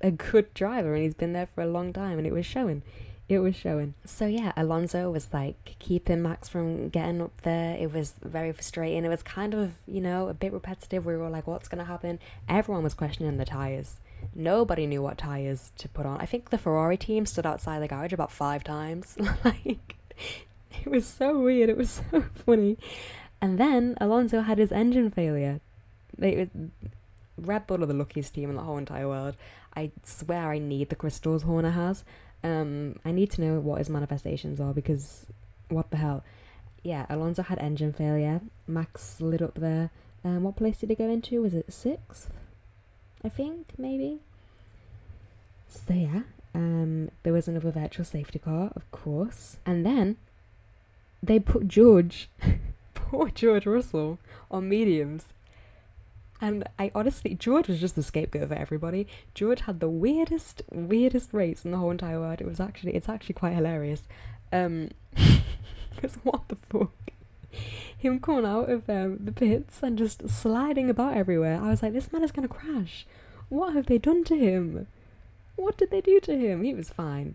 a 0.01 0.11
good 0.11 0.53
driver, 0.55 0.95
and 0.95 1.05
he's 1.05 1.15
been 1.15 1.33
there 1.33 1.47
for 1.47 1.63
a 1.63 1.67
long 1.67 1.93
time, 1.93 2.19
and 2.19 2.27
it 2.27 2.33
was 2.33 2.47
showing. 2.47 2.83
It 3.29 3.39
was 3.39 3.55
showing. 3.55 3.95
So 4.05 4.27
yeah, 4.27 4.53
Alonso 4.57 5.09
was 5.09 5.29
like 5.33 5.77
keeping 5.79 6.21
Max 6.21 6.49
from 6.49 6.89
getting 6.89 7.23
up 7.23 7.43
there. 7.43 7.77
It 7.77 7.93
was 7.93 8.15
very 8.21 8.51
frustrating. 8.51 9.05
It 9.05 9.09
was 9.09 9.23
kind 9.23 9.55
of 9.55 9.75
you 9.87 10.01
know 10.01 10.29
a 10.29 10.35
bit 10.35 10.53
repetitive. 10.53 11.07
We 11.07 11.17
were 11.17 11.31
like, 11.31 11.47
what's 11.47 11.69
gonna 11.69 11.85
happen? 11.85 12.19
Everyone 12.49 12.83
was 12.83 12.95
questioning 12.95 13.37
the 13.37 13.45
tires. 13.45 13.97
Nobody 14.35 14.87
knew 14.87 15.01
what 15.01 15.17
tires 15.17 15.71
to 15.79 15.89
put 15.89 16.07
on. 16.07 16.21
I 16.21 16.27
think 16.27 16.51
the 16.51 16.59
Ferrari 16.59 16.97
team 16.97 17.25
stood 17.25 17.47
outside 17.47 17.81
the 17.81 17.89
garage 17.89 18.13
about 18.13 18.33
five 18.33 18.65
times. 18.65 19.17
like 19.45 19.97
it 20.85 20.91
was 20.91 21.07
so 21.07 21.39
weird. 21.39 21.71
It 21.71 21.77
was 21.77 22.03
so 22.11 22.25
funny. 22.47 22.77
And 23.41 23.59
then 23.59 23.97
Alonso 24.01 24.43
had 24.43 24.59
his 24.59 24.73
engine 24.73 25.11
failure. 25.11 25.61
Red 26.19 27.67
Bull 27.67 27.83
are 27.83 27.87
the 27.87 27.95
luckiest 27.95 28.35
team 28.35 28.51
in 28.51 28.57
the 28.57 28.63
whole 28.63 28.79
entire 28.79 29.09
world. 29.09 29.37
I 29.75 29.93
swear 30.05 30.51
I 30.51 30.59
need 30.59 30.91
the 30.91 30.97
crystals 30.97 31.43
Horner 31.43 31.71
has. 31.71 32.05
Um, 32.43 32.97
I 33.05 33.13
need 33.13 33.31
to 33.33 33.41
know 33.41 33.61
what 33.61 33.79
his 33.79 33.89
manifestations 33.89 34.61
are 34.61 34.73
because 34.73 35.27
what 35.69 35.91
the 35.91 35.99
hell? 35.99 36.25
Yeah, 36.83 37.07
Alonso 37.09 37.43
had 37.43 37.59
engine 37.59 37.93
failure. 37.93 38.41
Max 38.67 39.03
slid 39.03 39.43
up 39.43 39.55
there. 39.55 39.91
Um, 40.25 40.43
what 40.43 40.57
place 40.57 40.79
did 40.79 40.91
he 40.91 40.97
go 40.97 41.09
into? 41.09 41.43
Was 41.43 41.55
it 41.55 41.73
sixth? 41.73 42.31
I 43.25 43.29
think 43.29 43.69
maybe. 43.79 44.19
So 45.69 45.95
yeah, 45.95 46.23
um, 46.55 47.11
there 47.23 47.33
was 47.33 47.49
another 47.49 47.71
virtual 47.71 48.05
safety 48.05 48.39
car, 48.39 48.73
of 48.75 48.91
course, 48.91 49.59
and 49.65 49.87
then 49.87 50.17
they 51.23 51.39
put 51.39 51.69
George, 51.69 52.29
poor 53.17 53.29
George 53.29 53.67
Russell, 53.67 54.19
on 54.53 54.69
mediums. 54.69 55.25
And 56.41 56.65
I 56.79 56.93
honestly, 56.95 57.35
George 57.35 57.67
was 57.67 57.81
just 57.81 57.97
the 57.97 58.05
scapegoat 58.05 58.49
for 58.49 58.55
everybody. 58.55 59.09
George 59.35 59.63
had 59.63 59.81
the 59.81 59.91
weirdest, 59.91 60.63
weirdest 60.71 61.35
race 61.35 61.65
in 61.65 61.73
the 61.73 61.79
whole 61.79 61.91
entire 61.91 62.21
world. 62.21 62.41
It 62.41 62.47
was 62.47 62.61
actually, 62.61 62.95
it's 62.95 63.09
actually 63.09 63.35
quite 63.35 63.55
hilarious. 63.55 64.03
Um, 64.53 64.91
because 65.95 66.15
what 66.23 66.47
the 66.49 66.57
fuck? 66.57 66.93
Him 67.99 68.21
coming 68.21 68.47
out 68.47 68.71
of 68.71 68.89
um, 68.89 69.19
the 69.25 69.33
pits 69.33 69.83
and 69.83 69.99
just 69.99 70.31
sliding 70.31 70.89
about 70.89 71.17
everywhere. 71.17 71.61
I 71.61 71.69
was 71.69 71.83
like, 71.83 71.93
this 71.93 72.13
man 72.13 72.23
is 72.23 72.33
gonna 72.33 72.49
crash. 72.49 73.07
What 73.49 73.75
have 73.75 73.87
they 73.87 73.99
done 73.99 74.23
to 74.25 74.39
him? 74.39 74.87
What 75.57 75.77
did 75.77 75.91
they 75.91 76.01
do 76.01 76.21
to 76.21 76.39
him? 76.39 76.63
He 76.63 76.73
was 76.73 76.91
fine. 76.91 77.35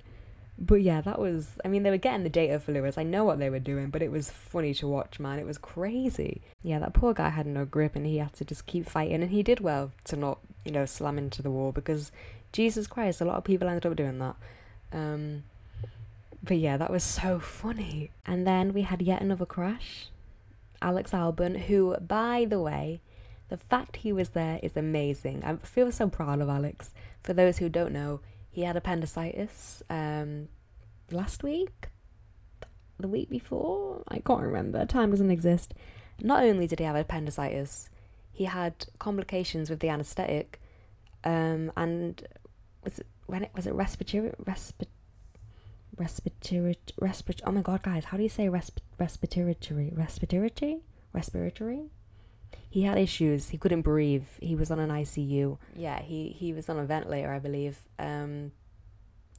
But 0.57 0.81
yeah, 0.81 1.01
that 1.01 1.19
was. 1.19 1.59
I 1.65 1.67
mean, 1.67 1.83
they 1.83 1.89
were 1.89 1.97
getting 1.97 2.24
the 2.24 2.29
data 2.29 2.59
for 2.59 2.71
Lewis. 2.71 2.97
I 2.97 3.03
know 3.03 3.25
what 3.25 3.39
they 3.39 3.50
were 3.50 3.59
doing, 3.59 3.89
but 3.89 4.01
it 4.01 4.12
was 4.12 4.29
funny 4.29 4.74
to 4.75 4.88
watch, 4.88 5.19
man. 5.19 5.38
It 5.38 5.45
was 5.45 5.57
crazy. 5.57 6.41
Yeah, 6.63 6.79
that 6.79 6.93
poor 6.93 7.13
guy 7.13 7.29
had 7.29 7.45
no 7.45 7.65
grip 7.65 7.95
and 7.95 8.05
he 8.05 8.17
had 8.17 8.33
to 8.33 8.45
just 8.45 8.65
keep 8.65 8.88
fighting. 8.88 9.21
And 9.21 9.31
he 9.31 9.43
did 9.43 9.59
well 9.59 9.91
to 10.05 10.15
not, 10.15 10.39
you 10.63 10.71
know, 10.71 10.85
slam 10.85 11.17
into 11.17 11.41
the 11.41 11.51
wall 11.51 11.74
because 11.74 12.12
Jesus 12.53 12.88
Christ, 12.88 13.19
a 13.19 13.25
lot 13.25 13.35
of 13.35 13.43
people 13.43 13.67
ended 13.67 13.85
up 13.85 13.97
doing 13.97 14.17
that. 14.19 14.35
Um, 14.93 15.43
but 16.41 16.57
yeah, 16.57 16.77
that 16.77 16.91
was 16.91 17.03
so 17.03 17.39
funny. 17.39 18.12
And 18.25 18.47
then 18.47 18.71
we 18.71 18.83
had 18.83 19.01
yet 19.01 19.21
another 19.21 19.45
crash. 19.45 20.07
Alex 20.81 21.12
Albon, 21.12 21.63
who, 21.63 21.97
by 21.97 22.45
the 22.47 22.62
way, 22.62 23.01
the 23.50 23.57
fact 23.57 23.97
he 23.97 24.13
was 24.13 24.29
there 24.29 24.59
is 24.63 24.77
amazing. 24.77 25.43
I 25.43 25.55
feel 25.57 25.91
so 25.91 26.07
proud 26.07 26.41
of 26.41 26.50
Alex. 26.50 26.91
For 27.24 27.33
those 27.33 27.57
who 27.57 27.69
don't 27.69 27.91
know, 27.91 28.21
he 28.55 28.62
had 28.62 28.77
appendicitis 28.77 29.83
um, 29.89 30.47
last 31.12 31.43
week, 31.43 31.89
the 32.97 33.09
week 33.09 33.29
before. 33.29 34.01
I 34.07 34.19
can't 34.19 34.39
remember. 34.39 34.85
Time 34.85 35.12
doesn't 35.12 35.29
exist. 35.29 35.74
Not 36.21 36.41
only 36.41 36.65
did 36.65 36.79
he 36.79 36.85
have 36.85 36.95
appendicitis, 36.95 37.89
he 38.31 38.45
had 38.45 38.85
complications 38.97 39.69
with 39.69 39.81
the 39.81 39.89
anaesthetic, 39.89 40.62
um, 41.25 41.69
and 41.75 42.25
was 42.81 43.00
it 43.00 43.07
when 43.25 43.43
it 43.43 43.51
was 43.53 43.67
it 43.67 43.74
respiratory 43.74 44.31
respi- 44.41 44.88
respiratory 45.97 46.77
respiratory. 46.97 47.45
Oh 47.45 47.51
my 47.51 47.62
god, 47.62 47.83
guys, 47.83 48.05
how 48.05 48.15
do 48.15 48.24
you 48.24 48.29
say 48.29 48.45
resp- 48.45 48.79
respiratory 48.97 49.91
respiratory 49.93 50.79
respiratory? 51.12 51.89
He 52.69 52.83
had 52.83 52.97
issues. 52.97 53.50
He 53.50 53.57
couldn't 53.57 53.81
breathe. 53.81 54.27
He 54.41 54.55
was 54.55 54.69
on 54.69 54.79
an 54.79 54.89
ICU. 54.89 55.57
Yeah, 55.75 56.01
he 56.01 56.29
he 56.29 56.53
was 56.53 56.69
on 56.69 56.77
a 56.77 56.85
ventilator, 56.85 57.31
I 57.31 57.39
believe. 57.39 57.79
Um, 57.97 58.51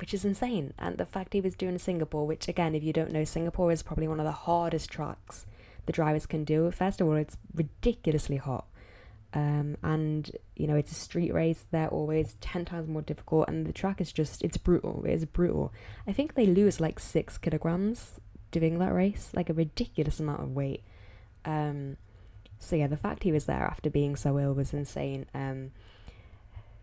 which 0.00 0.12
is 0.14 0.24
insane. 0.24 0.74
And 0.78 0.98
the 0.98 1.06
fact 1.06 1.32
he 1.32 1.40
was 1.40 1.54
doing 1.54 1.78
Singapore, 1.78 2.26
which 2.26 2.48
again, 2.48 2.74
if 2.74 2.82
you 2.82 2.92
don't 2.92 3.12
know, 3.12 3.24
Singapore 3.24 3.72
is 3.72 3.82
probably 3.82 4.08
one 4.08 4.20
of 4.20 4.26
the 4.26 4.32
hardest 4.32 4.90
tracks 4.90 5.46
the 5.86 5.92
drivers 5.92 6.26
can 6.26 6.44
do. 6.44 6.70
First 6.70 7.00
of 7.00 7.06
all, 7.06 7.14
it's 7.14 7.36
ridiculously 7.54 8.36
hot. 8.36 8.66
Um, 9.34 9.76
and 9.82 10.30
you 10.54 10.66
know 10.66 10.76
it's 10.76 10.92
a 10.92 10.94
street 10.94 11.34
race 11.34 11.66
they're 11.70 11.88
always 11.88 12.36
10 12.40 12.64
times 12.64 12.88
more 12.88 13.02
difficult 13.02 13.48
and 13.48 13.66
the 13.66 13.72
track 13.72 14.00
is 14.00 14.10
just 14.10 14.42
it's 14.42 14.56
brutal 14.56 15.02
it 15.04 15.10
is 15.10 15.26
brutal 15.26 15.74
i 16.06 16.12
think 16.12 16.34
they 16.34 16.46
lose 16.46 16.80
like 16.80 16.98
six 16.98 17.36
kilograms 17.36 18.18
doing 18.50 18.78
that 18.78 18.94
race 18.94 19.32
like 19.34 19.50
a 19.50 19.52
ridiculous 19.52 20.20
amount 20.20 20.42
of 20.42 20.52
weight 20.52 20.84
um, 21.44 21.98
so 22.58 22.76
yeah, 22.76 22.86
the 22.86 22.96
fact 22.96 23.22
he 23.22 23.32
was 23.32 23.44
there 23.44 23.64
after 23.64 23.90
being 23.90 24.16
so 24.16 24.38
ill 24.38 24.52
was 24.52 24.72
insane. 24.72 25.26
Um, 25.34 25.70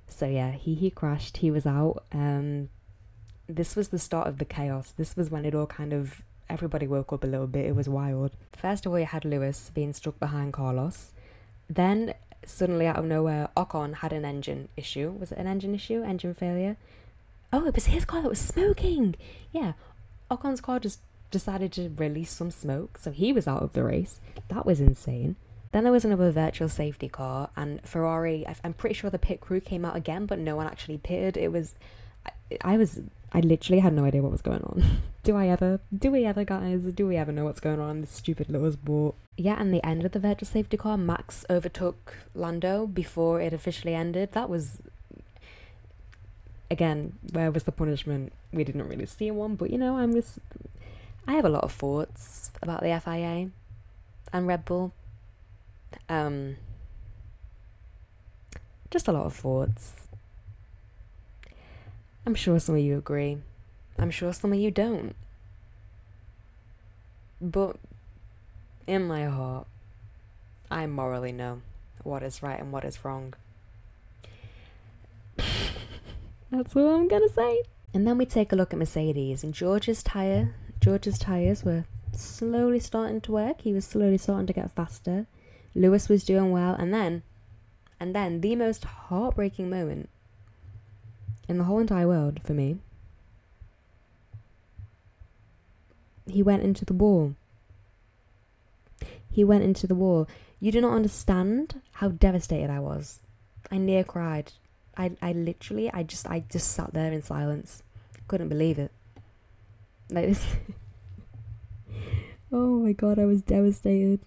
so 0.08 0.26
yeah, 0.26 0.52
he 0.52 0.76
he 0.76 0.90
crashed. 0.90 1.38
He 1.38 1.52
was 1.52 1.66
out. 1.66 2.04
Um, 2.12 2.70
this 3.48 3.76
was 3.76 3.90
the 3.90 4.00
start 4.00 4.28
of 4.28 4.38
the 4.38 4.46
chaos. 4.46 4.94
This 4.96 5.16
was 5.16 5.30
when 5.30 5.46
it 5.46 5.56
all 5.56 5.68
kind 5.68 5.94
of 5.94 6.22
everybody 6.50 6.88
woke 6.88 7.12
up 7.12 7.24
a 7.24 7.28
little 7.28 7.48
bit. 7.48 7.66
It 7.66 7.76
was 7.76 7.90
wild. 7.90 8.32
First 8.56 8.86
of 8.86 8.92
all, 8.92 9.00
you 9.00 9.06
had 9.06 9.26
Lewis 9.26 9.72
being 9.74 9.94
struck 9.94 10.20
behind 10.20 10.54
Carlos. 10.54 11.12
Then 11.70 12.14
suddenly 12.46 12.88
out 12.88 12.98
of 12.98 13.06
nowhere, 13.06 13.50
Ocon 13.56 13.96
had 13.96 14.14
an 14.14 14.26
engine 14.26 14.70
issue. 14.78 15.12
Was 15.12 15.32
it 15.32 15.38
an 15.38 15.48
engine 15.48 15.74
issue? 15.74 16.04
Engine 16.04 16.34
failure? 16.34 16.78
Oh, 17.52 17.66
it 17.66 17.76
was 17.76 17.86
his 17.86 18.06
car 18.06 18.22
that 18.22 18.30
was 18.30 18.40
smoking. 18.40 19.16
Yeah, 19.52 19.74
Ocon's 20.30 20.62
car 20.62 20.80
just 20.80 21.00
decided 21.32 21.72
to 21.74 21.90
release 21.98 22.32
some 22.32 22.52
smoke, 22.52 22.98
so 22.98 23.12
he 23.12 23.34
was 23.34 23.48
out 23.48 23.64
of 23.64 23.74
the 23.74 23.84
race. 23.84 24.20
That 24.50 24.66
was 24.66 24.80
insane. 24.80 25.36
Then 25.74 25.84
there 25.84 25.92
was 25.92 26.06
another 26.06 26.30
virtual 26.30 26.70
safety 26.70 27.10
car, 27.10 27.50
and 27.58 27.82
Ferrari. 27.82 28.46
I'm 28.64 28.74
pretty 28.74 28.94
sure 28.94 29.10
the 29.10 29.18
pit 29.18 29.42
crew 29.42 29.60
came 29.60 29.84
out 29.84 29.96
again, 29.96 30.28
but 30.28 30.38
no 30.38 30.56
one 30.56 30.68
actually 30.68 31.00
pitted. 31.00 31.36
It 31.36 31.52
was, 31.52 31.74
I, 32.28 32.32
I 32.62 32.78
was, 32.78 33.02
I 33.34 33.40
literally 33.40 33.80
had 33.80 33.92
no 33.92 34.06
idea 34.06 34.22
what 34.22 34.32
was 34.32 34.44
going 34.44 34.62
on. 34.62 34.84
do 35.24 35.36
I 35.36 35.48
ever? 35.48 35.80
Do 35.98 36.12
we 36.12 36.26
ever, 36.26 36.44
guys? 36.44 36.84
Do 36.84 37.08
we 37.08 37.18
ever 37.18 37.32
know 37.32 37.46
what's 37.46 37.60
going 37.60 37.80
on 37.80 37.90
in 37.90 38.02
this 38.02 38.12
stupid 38.12 38.52
little 38.52 38.72
sport? 38.72 39.16
Yeah, 39.36 39.60
and 39.60 39.74
the 39.74 39.84
end 39.84 40.06
of 40.06 40.12
the 40.12 40.20
virtual 40.20 40.48
safety 40.48 40.78
car, 40.78 40.96
Max 40.96 41.44
overtook 41.50 42.18
Lando 42.36 42.86
before 42.86 43.42
it 43.42 43.52
officially 43.52 43.96
ended. 43.96 44.34
That 44.34 44.52
was, 44.52 44.78
again, 46.70 47.14
where 47.32 47.50
was 47.50 47.64
the 47.64 47.72
punishment? 47.72 48.32
We 48.52 48.64
didn't 48.64 48.88
really 48.88 49.08
see 49.08 49.32
one, 49.32 49.56
but 49.56 49.72
you 49.72 49.80
know, 49.80 49.98
I'm 49.98 50.14
just, 50.14 50.38
I 51.26 51.34
have 51.34 51.46
a 51.46 51.50
lot 51.50 51.64
of 51.64 51.72
thoughts 51.72 52.52
about 52.62 52.82
the 52.82 53.02
FIA 53.04 53.50
and 54.32 54.46
Red 54.46 54.66
Bull 54.66 54.94
um, 56.10 56.58
just 58.92 59.08
a 59.08 59.12
lot 59.12 59.26
of 59.26 59.36
thoughts. 59.36 60.08
I'm 62.26 62.36
sure 62.36 62.60
some 62.60 62.76
of 62.76 62.82
you 62.82 62.98
agree. 62.98 63.38
I'm 63.98 64.12
sure 64.12 64.32
some 64.34 64.54
of 64.54 64.60
you 64.60 64.72
don't. 64.72 65.16
But 67.42 67.76
in 68.88 69.06
my 69.06 69.26
heart, 69.26 69.68
I 70.72 70.86
morally 70.88 71.32
know 71.32 71.62
what 72.04 72.24
is 72.24 72.42
right 72.42 72.60
and 72.60 72.72
what 72.72 72.86
is 72.86 73.04
wrong. 73.04 73.34
That's 75.38 76.76
all 76.76 76.96
I'm 76.96 77.08
gonna 77.08 77.30
say. 77.30 77.64
And 77.94 78.08
then 78.08 78.18
we 78.18 78.26
take 78.26 78.52
a 78.52 78.56
look 78.56 78.74
at 78.74 78.80
Mercedes 78.80 79.44
and 79.44 79.54
George's 79.54 80.02
tire. 80.04 80.56
George's 80.80 81.18
tires 81.20 81.64
were 81.64 81.86
slowly 82.12 82.80
starting 82.80 83.22
to 83.22 83.32
work. 83.32 83.62
He 83.62 83.74
was 83.74 83.86
slowly 83.86 84.18
starting 84.18 84.48
to 84.48 84.54
get 84.54 84.72
faster. 84.72 85.26
Lewis 85.76 86.10
was 86.10 86.24
doing 86.24 86.52
well, 86.52 86.76
and 86.76 86.94
then, 86.94 87.24
and 88.00 88.16
then 88.16 88.42
the 88.42 88.56
most 88.56 88.86
heartbreaking 88.86 89.70
moment 89.70 90.10
in 91.48 91.58
the 91.58 91.64
whole 91.66 91.80
entire 91.80 92.08
world 92.08 92.40
for 92.44 92.54
me. 92.54 92.78
He 96.28 96.42
went 96.42 96.64
into 96.64 96.86
the 96.86 96.94
wall. 96.94 97.36
He 99.30 99.44
went 99.44 99.64
into 99.64 99.88
the 99.88 99.96
wall. 99.96 100.28
You 100.60 100.72
do 100.72 100.80
not 100.80 100.94
understand 100.94 101.82
how 101.94 102.10
devastated 102.10 102.70
I 102.70 102.80
was. 102.80 103.20
I 103.72 103.78
near 103.78 104.04
cried. 104.04 104.54
I, 104.96 105.12
I 105.22 105.34
literally, 105.34 105.92
I 105.92 106.04
just, 106.04 106.28
I 106.28 106.44
just 106.50 106.72
sat 106.72 106.94
there 106.94 107.12
in 107.12 107.24
silence. 107.24 107.84
Couldn't 108.28 108.50
believe 108.50 108.78
it. 108.78 108.92
Like 110.10 110.28
this. 110.28 110.46
oh 112.52 112.80
my 112.80 112.94
god, 112.94 113.20
I 113.20 113.26
was 113.26 113.42
devastated. 113.42 114.20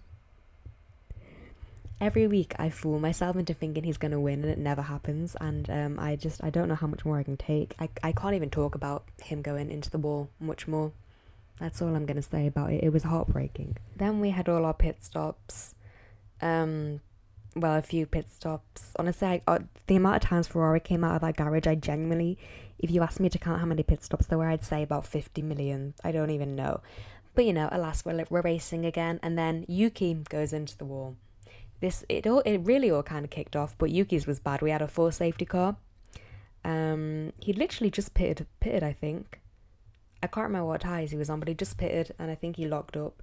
Every 1.99 2.27
week 2.27 2.53
I 2.59 2.69
fool 2.69 2.99
myself 2.99 3.35
into 3.35 3.55
thinking 3.55 3.83
he's 3.83 3.97
gonna 3.97 4.19
win 4.19 4.43
and 4.43 4.51
it 4.51 4.59
never 4.59 4.83
happens 4.83 5.35
and 5.41 5.67
um, 5.69 5.99
I 5.99 6.15
just 6.15 6.43
I 6.43 6.51
don't 6.51 6.67
know 6.67 6.75
how 6.75 6.85
much 6.85 7.05
more 7.05 7.17
I 7.17 7.23
can 7.23 7.37
take. 7.37 7.73
I, 7.79 7.89
I 8.03 8.11
can't 8.11 8.35
even 8.35 8.51
talk 8.51 8.75
about 8.75 9.05
him 9.23 9.41
going 9.41 9.71
into 9.71 9.89
the 9.89 9.97
wall 9.97 10.29
much 10.39 10.67
more. 10.67 10.91
That's 11.59 11.81
all 11.81 11.95
I'm 11.95 12.05
gonna 12.05 12.21
say 12.21 12.45
about 12.45 12.71
it. 12.71 12.83
It 12.83 12.93
was 12.93 13.03
heartbreaking. 13.03 13.77
Then 13.95 14.19
we 14.19 14.29
had 14.29 14.47
all 14.47 14.63
our 14.65 14.75
pit 14.75 14.97
stops. 15.03 15.73
Um, 16.39 17.01
well, 17.55 17.75
a 17.75 17.81
few 17.81 18.05
pit 18.05 18.27
stops. 18.31 18.91
Honestly, 18.97 19.27
I, 19.27 19.41
uh, 19.47 19.59
the 19.87 19.95
amount 19.95 20.23
of 20.23 20.29
times 20.29 20.47
Ferrari 20.47 20.79
came 20.79 21.03
out 21.03 21.15
of 21.15 21.21
that 21.21 21.37
garage, 21.37 21.65
I 21.65 21.73
genuinely, 21.73 22.37
if 22.77 22.91
you 22.91 23.01
asked 23.01 23.19
me 23.19 23.29
to 23.29 23.39
count 23.39 23.59
how 23.59 23.65
many 23.65 23.81
pit 23.81 24.03
stops 24.03 24.27
there 24.27 24.37
were, 24.37 24.47
I'd 24.47 24.63
say 24.63 24.83
about 24.83 25.07
50 25.07 25.41
million. 25.41 25.95
I 26.03 26.11
don't 26.11 26.29
even 26.29 26.55
know. 26.55 26.81
But 27.33 27.45
you 27.45 27.53
know, 27.53 27.69
alas, 27.71 28.05
we're, 28.05 28.25
we're 28.29 28.41
racing 28.41 28.85
again, 28.85 29.19
and 29.23 29.37
then 29.37 29.65
Yuki 29.67 30.13
goes 30.13 30.53
into 30.53 30.77
the 30.77 30.85
wall. 30.85 31.15
This 31.79 32.03
it 32.09 32.25
all 32.25 32.39
it 32.39 32.57
really 32.59 32.89
all 32.89 33.03
kind 33.03 33.23
of 33.23 33.31
kicked 33.31 33.55
off, 33.55 33.77
but 33.77 33.91
Yuki's 33.91 34.25
was 34.25 34.39
bad. 34.39 34.61
We 34.61 34.71
had 34.71 34.81
a 34.81 34.87
full 34.87 35.11
safety 35.11 35.45
car. 35.45 35.77
Um, 36.63 37.33
he 37.39 37.53
literally 37.53 37.91
just 37.91 38.13
pitted, 38.13 38.47
pitted, 38.59 38.83
I 38.83 38.93
think. 38.93 39.39
I 40.21 40.27
can't 40.27 40.45
remember 40.47 40.65
what 40.65 40.81
tires 40.81 41.11
he 41.11 41.17
was 41.17 41.29
on, 41.29 41.39
but 41.39 41.47
he 41.47 41.53
just 41.53 41.77
pitted, 41.77 42.13
and 42.17 42.31
I 42.31 42.35
think 42.35 42.55
he 42.55 42.67
locked 42.67 42.97
up. 42.97 43.21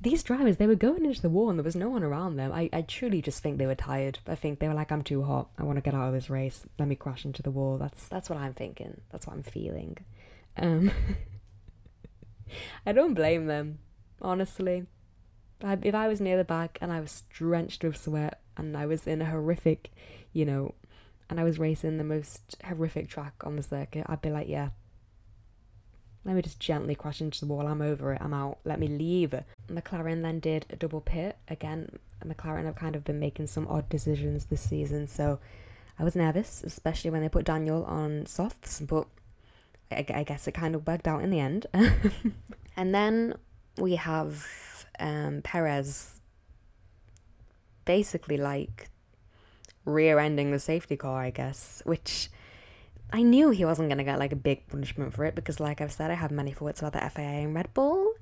These 0.00 0.22
drivers 0.22 0.56
they 0.56 0.66
were 0.66 0.74
going 0.74 1.04
into 1.04 1.22
the 1.22 1.30
wall 1.30 1.48
and 1.48 1.58
there 1.58 1.64
was 1.64 1.76
no 1.76 1.88
one 1.88 2.02
around 2.02 2.36
them. 2.36 2.52
I, 2.52 2.68
I 2.72 2.82
truly 2.82 3.22
just 3.22 3.42
think 3.42 3.56
they 3.56 3.66
were 3.66 3.74
tired. 3.74 4.18
I 4.26 4.34
think 4.34 4.58
they 4.58 4.68
were 4.68 4.74
like 4.74 4.92
i'm 4.92 5.00
too 5.02 5.22
hot. 5.22 5.48
I 5.56 5.62
want 5.62 5.78
to 5.78 5.82
get 5.82 5.94
out 5.94 6.08
of 6.08 6.12
this 6.12 6.28
race. 6.28 6.62
Let 6.78 6.88
me 6.88 6.94
crash 6.94 7.24
into 7.24 7.42
the 7.42 7.50
wall. 7.50 7.78
That's 7.78 8.06
that's 8.08 8.28
what 8.28 8.38
i'm 8.38 8.52
thinking. 8.52 9.00
That's 9.10 9.26
what 9.26 9.34
i'm 9.34 9.42
feeling. 9.42 9.96
Um 10.58 10.90
i 12.86 12.92
don't 12.92 13.14
blame 13.14 13.46
them 13.46 13.78
honestly 14.20 14.84
if 15.82 15.94
i 15.94 16.08
was 16.08 16.20
near 16.20 16.36
the 16.36 16.44
back 16.44 16.78
and 16.80 16.92
i 16.92 17.00
was 17.00 17.22
drenched 17.30 17.82
with 17.82 17.96
sweat 17.96 18.40
and 18.56 18.76
i 18.76 18.86
was 18.86 19.06
in 19.06 19.22
a 19.22 19.26
horrific 19.26 19.90
you 20.32 20.44
know 20.44 20.74
and 21.28 21.40
i 21.40 21.44
was 21.44 21.58
racing 21.58 21.98
the 21.98 22.04
most 22.04 22.56
horrific 22.64 23.08
track 23.08 23.34
on 23.42 23.56
the 23.56 23.62
circuit 23.62 24.06
i'd 24.08 24.22
be 24.22 24.30
like 24.30 24.48
yeah 24.48 24.70
let 26.24 26.34
me 26.34 26.42
just 26.42 26.58
gently 26.58 26.94
crash 26.94 27.20
into 27.20 27.40
the 27.40 27.46
wall. 27.46 27.66
I'm 27.66 27.82
over 27.82 28.14
it. 28.14 28.22
I'm 28.22 28.32
out. 28.32 28.58
Let 28.64 28.80
me 28.80 28.88
leave. 28.88 29.34
McLaren 29.68 30.22
then 30.22 30.40
did 30.40 30.64
a 30.70 30.76
double 30.76 31.02
pit. 31.02 31.36
Again, 31.48 31.98
McLaren 32.24 32.64
have 32.64 32.76
kind 32.76 32.96
of 32.96 33.04
been 33.04 33.20
making 33.20 33.48
some 33.48 33.68
odd 33.68 33.88
decisions 33.90 34.46
this 34.46 34.62
season. 34.62 35.06
So 35.06 35.38
I 35.98 36.04
was 36.04 36.16
nervous, 36.16 36.62
especially 36.64 37.10
when 37.10 37.20
they 37.20 37.28
put 37.28 37.44
Daniel 37.44 37.84
on 37.84 38.24
softs. 38.24 38.80
But 38.80 39.06
I, 39.90 40.06
I 40.14 40.22
guess 40.22 40.48
it 40.48 40.52
kind 40.52 40.74
of 40.74 40.86
worked 40.86 41.06
out 41.06 41.22
in 41.22 41.28
the 41.28 41.40
end. 41.40 41.66
and 42.76 42.94
then 42.94 43.34
we 43.76 43.96
have 43.96 44.46
um, 44.98 45.42
Perez 45.42 46.20
basically 47.84 48.36
like 48.36 48.90
rear 49.84 50.18
ending 50.18 50.50
the 50.50 50.58
safety 50.58 50.96
car, 50.96 51.22
I 51.22 51.30
guess, 51.30 51.82
which 51.84 52.30
I 53.12 53.22
knew 53.22 53.50
he 53.50 53.64
wasn't 53.64 53.88
going 53.88 53.98
to 53.98 54.04
get 54.04 54.18
like 54.18 54.32
a 54.32 54.36
big 54.36 54.66
punishment 54.68 55.14
for 55.14 55.24
it 55.24 55.34
because, 55.34 55.60
like 55.60 55.80
I've 55.80 55.92
said, 55.92 56.10
I 56.10 56.14
have 56.14 56.30
many 56.30 56.52
thoughts 56.52 56.80
about 56.80 56.94
the 56.94 57.10
FIA 57.10 57.44
and 57.44 57.54
Red 57.54 57.72
Bull. 57.74 58.12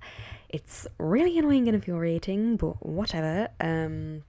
It's 0.48 0.86
really 0.98 1.38
annoying 1.38 1.68
and 1.68 1.74
infuriating, 1.74 2.56
but 2.56 2.84
whatever. 2.84 3.48
Um, 3.58 4.24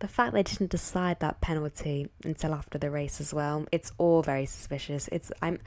the 0.00 0.08
fact 0.08 0.32
they 0.34 0.42
didn't 0.42 0.70
decide 0.70 1.20
that 1.20 1.40
penalty 1.40 2.08
until 2.24 2.54
after 2.54 2.78
the 2.78 2.90
race 2.90 3.20
as 3.20 3.32
well, 3.32 3.66
it's 3.70 3.92
all 3.98 4.22
very 4.22 4.46
suspicious. 4.46 5.08
It's, 5.12 5.30
I'm, 5.40 5.60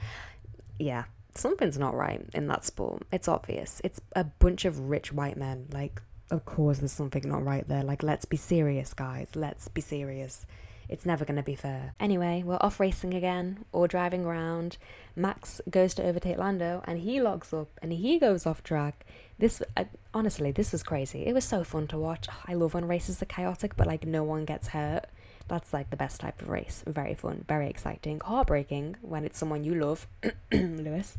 yeah, 0.78 1.06
something's 1.36 1.78
not 1.78 1.96
right 1.96 2.22
in 2.34 2.48
that 2.48 2.66
sport. 2.66 3.04
It's 3.14 3.30
obvious. 3.30 3.80
It's 3.86 4.02
a 4.14 4.26
bunch 4.26 4.66
of 4.66 4.90
rich 4.90 5.14
white 5.14 5.38
men. 5.38 5.68
Like, 5.72 6.02
of 6.32 6.46
course, 6.46 6.80
there's 6.80 6.92
something 6.92 7.28
not 7.28 7.44
right 7.44 7.68
there. 7.68 7.84
Like, 7.84 8.04
let's 8.04 8.26
be 8.26 8.38
serious, 8.38 8.94
guys. 8.94 9.30
Let's 9.36 9.68
be 9.68 9.82
serious. 9.82 10.46
It's 10.88 11.06
never 11.06 11.26
going 11.26 11.38
to 11.38 11.44
be 11.44 11.56
fair. 11.56 11.94
Anyway, 12.00 12.44
we're 12.46 12.58
off 12.62 12.80
racing 12.80 13.14
again 13.14 13.66
or 13.72 13.88
driving 13.88 14.26
around. 14.26 14.78
Max 15.16 15.62
goes 15.70 15.94
to 15.96 16.04
overtake 16.04 16.38
Lando 16.38 16.84
and 16.86 17.00
he 17.00 17.22
locks 17.22 17.54
up 17.54 17.70
and 17.82 17.92
he 17.92 18.20
goes 18.20 18.46
off 18.46 18.64
track. 18.64 19.06
This, 19.40 19.62
uh, 19.76 19.86
honestly, 20.14 20.52
this 20.52 20.72
was 20.72 20.84
crazy. 20.84 21.26
It 21.26 21.34
was 21.34 21.44
so 21.44 21.64
fun 21.64 21.88
to 21.88 21.98
watch. 21.98 22.28
I 22.48 22.54
love 22.54 22.74
when 22.74 22.88
races 22.88 23.22
are 23.22 23.26
chaotic, 23.26 23.76
but 23.76 23.88
like 23.88 24.06
no 24.06 24.24
one 24.24 24.46
gets 24.46 24.70
hurt. 24.70 25.06
That's 25.48 25.74
like 25.74 25.90
the 25.90 25.98
best 25.98 26.22
type 26.22 26.42
of 26.42 26.50
race. 26.50 26.84
Very 26.88 27.14
fun, 27.14 27.46
very 27.48 27.70
exciting, 27.70 28.20
heartbreaking 28.20 28.98
when 29.02 29.26
it's 29.26 29.38
someone 29.38 29.64
you 29.64 29.76
love, 29.76 30.08
Lewis. 30.52 31.18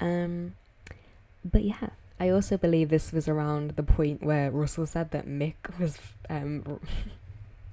Um, 0.00 0.54
but 1.44 1.62
yeah, 1.62 1.90
I 2.18 2.30
also 2.30 2.56
believe 2.56 2.88
this 2.88 3.12
was 3.12 3.28
around 3.28 3.72
the 3.72 3.82
point 3.82 4.22
where 4.22 4.50
Russell 4.50 4.86
said 4.86 5.10
that 5.10 5.26
Mick 5.26 5.78
was 5.78 5.98
um 6.30 6.80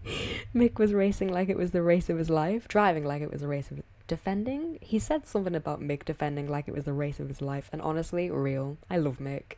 Mick 0.55 0.77
was 0.77 0.93
racing 0.93 1.31
like 1.31 1.49
it 1.49 1.57
was 1.57 1.71
the 1.71 1.81
race 1.81 2.09
of 2.09 2.17
his 2.17 2.29
life, 2.29 2.67
driving 2.67 3.05
like 3.05 3.21
it 3.21 3.31
was 3.31 3.41
a 3.41 3.47
race 3.47 3.71
of 3.71 3.81
defending. 4.07 4.79
He 4.81 4.99
said 4.99 5.27
something 5.27 5.55
about 5.55 5.81
Mick 5.81 6.05
defending 6.05 6.49
like 6.49 6.67
it 6.67 6.73
was 6.73 6.85
the 6.85 6.93
race 6.93 7.19
of 7.19 7.29
his 7.29 7.41
life, 7.41 7.69
and 7.71 7.81
honestly, 7.81 8.29
real. 8.29 8.77
I 8.89 8.97
love 8.97 9.17
Mick. 9.19 9.57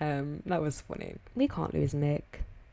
Um, 0.00 0.42
that 0.46 0.62
was 0.62 0.80
funny. 0.80 1.16
We 1.34 1.46
can't 1.46 1.74
lose 1.74 1.94
Mick. 1.94 2.22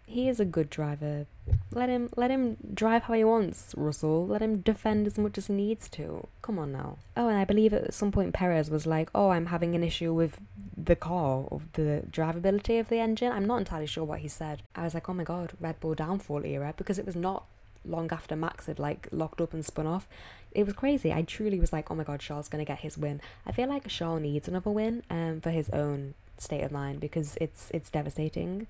He 0.08 0.30
is 0.30 0.40
a 0.40 0.46
good 0.46 0.70
driver. 0.70 1.26
Let 1.72 1.90
him 1.90 2.10
let 2.16 2.32
him 2.32 2.58
drive 2.74 3.04
how 3.04 3.14
he 3.14 3.26
wants, 3.26 3.76
Russell. 3.78 4.26
Let 4.26 4.42
him 4.42 4.62
defend 4.62 5.06
as 5.06 5.18
much 5.18 5.38
as 5.38 5.48
he 5.48 5.54
needs 5.54 5.90
to. 5.90 6.28
Come 6.42 6.58
on 6.58 6.72
now. 6.72 6.98
Oh, 7.16 7.28
and 7.28 7.38
I 7.38 7.44
believe 7.44 7.74
at 7.74 7.94
some 7.94 8.12
point 8.12 8.34
Perez 8.34 8.70
was 8.70 8.88
like, 8.88 9.10
"Oh, 9.14 9.30
I'm 9.32 9.48
having 9.48 9.76
an 9.76 9.84
issue 9.84 10.14
with 10.14 10.40
the 10.78 10.96
car 10.96 11.46
the 11.74 12.04
drivability 12.10 12.80
of 12.80 12.90
the 12.90 13.00
engine." 13.00 13.32
I'm 13.32 13.46
not 13.46 13.58
entirely 13.58 13.88
sure 13.88 14.04
what 14.04 14.20
he 14.20 14.28
said. 14.28 14.62
I 14.76 14.84
was 14.84 14.94
like, 14.94 15.10
"Oh 15.10 15.14
my 15.14 15.24
god, 15.24 15.54
Red 15.60 15.80
Bull 15.80 15.96
downfall 15.96 16.46
era," 16.46 16.74
because 16.78 17.00
it 17.00 17.06
was 17.06 17.16
not 17.16 17.46
long 17.86 18.12
after 18.12 18.36
Max 18.36 18.66
had 18.68 18.80
like 18.80 19.08
locked 19.12 19.42
up 19.42 19.54
and 19.54 19.66
spun 19.66 19.88
off. 19.88 20.08
It 20.52 20.66
was 20.66 20.74
crazy. 20.74 21.14
I 21.14 21.22
truly 21.24 21.60
was 21.60 21.74
like, 21.74 21.90
"Oh 21.92 21.96
my 21.96 22.04
god, 22.04 22.20
Charles 22.20 22.50
gonna 22.50 22.66
get 22.66 22.80
his 22.80 22.98
win." 22.98 23.22
I 23.46 23.52
feel 23.52 23.70
like 23.70 23.88
Charles 23.88 24.22
needs 24.22 24.48
another 24.48 24.72
win 24.72 25.04
um 25.10 25.42
for 25.42 25.52
his 25.52 25.70
own 25.70 26.14
state 26.38 26.62
of 26.62 26.72
mind 26.72 27.00
because 27.00 27.38
it's 27.42 27.72
it's 27.74 27.90
devastating 27.90 28.68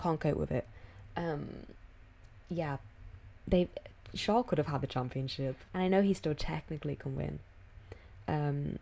can't 0.00 0.20
cope 0.20 0.36
with 0.36 0.50
it. 0.50 0.66
Um, 1.16 1.66
yeah, 2.48 2.78
they 3.46 3.68
Shaw 4.14 4.42
could 4.42 4.58
have 4.58 4.66
had 4.66 4.80
the 4.80 4.86
championship, 4.86 5.56
and 5.72 5.82
I 5.82 5.88
know 5.88 6.02
he 6.02 6.14
still 6.14 6.34
technically 6.34 6.96
can 6.96 7.16
win. 7.16 7.38
Um, 8.26 8.78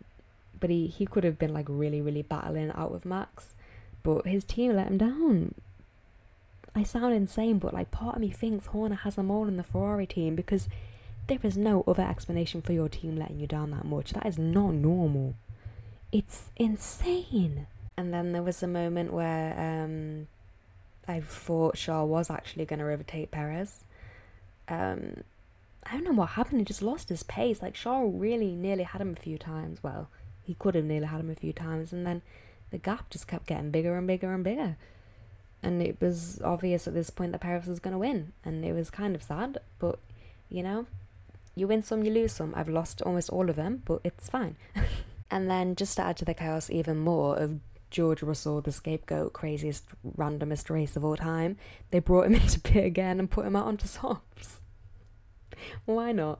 but 0.59 0.69
he 0.69 0.87
he 0.87 1.05
could 1.05 1.23
have 1.23 1.39
been 1.39 1.53
like 1.53 1.65
really 1.69 2.01
really 2.01 2.21
battling 2.21 2.71
out 2.71 2.91
with 2.91 3.05
Max, 3.05 3.53
but 4.03 4.25
his 4.25 4.43
team 4.43 4.75
let 4.75 4.87
him 4.87 4.97
down. 4.97 5.55
I 6.75 6.83
sound 6.83 7.13
insane, 7.13 7.59
but 7.59 7.73
like 7.73 7.91
part 7.91 8.15
of 8.15 8.21
me 8.21 8.29
thinks 8.29 8.67
Horner 8.67 8.95
has 8.95 9.15
them 9.15 9.31
all 9.31 9.47
in 9.47 9.57
the 9.57 9.63
Ferrari 9.63 10.05
team 10.05 10.35
because 10.35 10.69
there 11.27 11.39
is 11.43 11.57
no 11.57 11.83
other 11.87 12.03
explanation 12.03 12.61
for 12.61 12.73
your 12.73 12.89
team 12.89 13.15
letting 13.15 13.39
you 13.39 13.47
down 13.47 13.71
that 13.71 13.85
much. 13.85 14.13
That 14.13 14.25
is 14.25 14.37
not 14.37 14.73
normal. 14.73 15.35
It's 16.11 16.49
insane. 16.57 17.67
And 17.97 18.13
then 18.13 18.31
there 18.31 18.43
was 18.43 18.63
a 18.63 18.67
moment 18.67 19.13
where 19.13 19.53
um, 19.59 20.27
I 21.07 21.19
thought 21.19 21.77
Shaw 21.77 22.03
was 22.03 22.29
actually 22.29 22.65
going 22.65 22.79
to 22.79 22.89
overtake 22.89 23.31
Perez. 23.31 23.83
Um, 24.67 25.23
I 25.85 25.93
don't 25.93 26.03
know 26.03 26.11
what 26.11 26.29
happened. 26.29 26.59
He 26.59 26.65
just 26.65 26.81
lost 26.81 27.09
his 27.09 27.23
pace. 27.23 27.61
Like 27.61 27.75
Shaw 27.75 28.09
really 28.11 28.55
nearly 28.55 28.83
had 28.83 29.01
him 29.01 29.13
a 29.17 29.21
few 29.21 29.37
times. 29.37 29.83
Well, 29.83 30.09
he 30.49 30.55
could 30.55 30.73
have 30.73 30.83
nearly 30.83 31.05
had 31.05 31.19
him 31.19 31.29
a 31.29 31.35
few 31.35 31.53
times, 31.53 31.93
and 31.93 32.07
then 32.07 32.23
the 32.71 32.79
gap 32.79 33.11
just 33.11 33.27
kept 33.27 33.45
getting 33.45 33.69
bigger 33.69 33.95
and 33.95 34.07
bigger 34.07 34.33
and 34.33 34.43
bigger. 34.43 34.77
And 35.61 35.79
it 35.79 36.01
was 36.01 36.41
obvious 36.43 36.87
at 36.87 36.95
this 36.95 37.11
point 37.11 37.33
that 37.33 37.41
Perez 37.41 37.67
was 37.67 37.79
going 37.79 37.91
to 37.91 37.99
win, 37.99 38.33
and 38.43 38.65
it 38.65 38.73
was 38.73 38.89
kind 38.89 39.13
of 39.13 39.21
sad. 39.21 39.59
But 39.77 39.99
you 40.49 40.63
know, 40.63 40.87
you 41.53 41.67
win 41.67 41.83
some, 41.83 42.03
you 42.03 42.11
lose 42.11 42.33
some. 42.33 42.55
I've 42.55 42.67
lost 42.67 43.03
almost 43.03 43.29
all 43.29 43.47
of 43.47 43.57
them, 43.57 43.83
but 43.85 44.01
it's 44.03 44.27
fine. 44.27 44.55
and 45.29 45.51
then 45.51 45.75
just 45.75 45.97
to 45.97 46.01
add 46.01 46.17
to 46.17 46.25
the 46.25 46.33
chaos 46.33 46.71
even 46.71 46.97
more 46.97 47.37
of 47.37 47.59
George 47.91 48.23
Russell, 48.23 48.59
the 48.59 48.71
scapegoat, 48.71 49.33
craziest, 49.33 49.85
randomest 50.17 50.71
race 50.71 50.95
of 50.95 51.05
all 51.05 51.15
time, 51.15 51.57
they 51.91 51.99
brought 51.99 52.25
him 52.25 52.33
into 52.41 52.59
pit 52.59 52.85
again 52.85 53.19
and 53.19 53.29
put 53.29 53.45
him 53.45 53.55
out 53.55 53.67
onto 53.67 53.85
softs. 53.85 54.61
Why 55.85 56.11
not? 56.11 56.39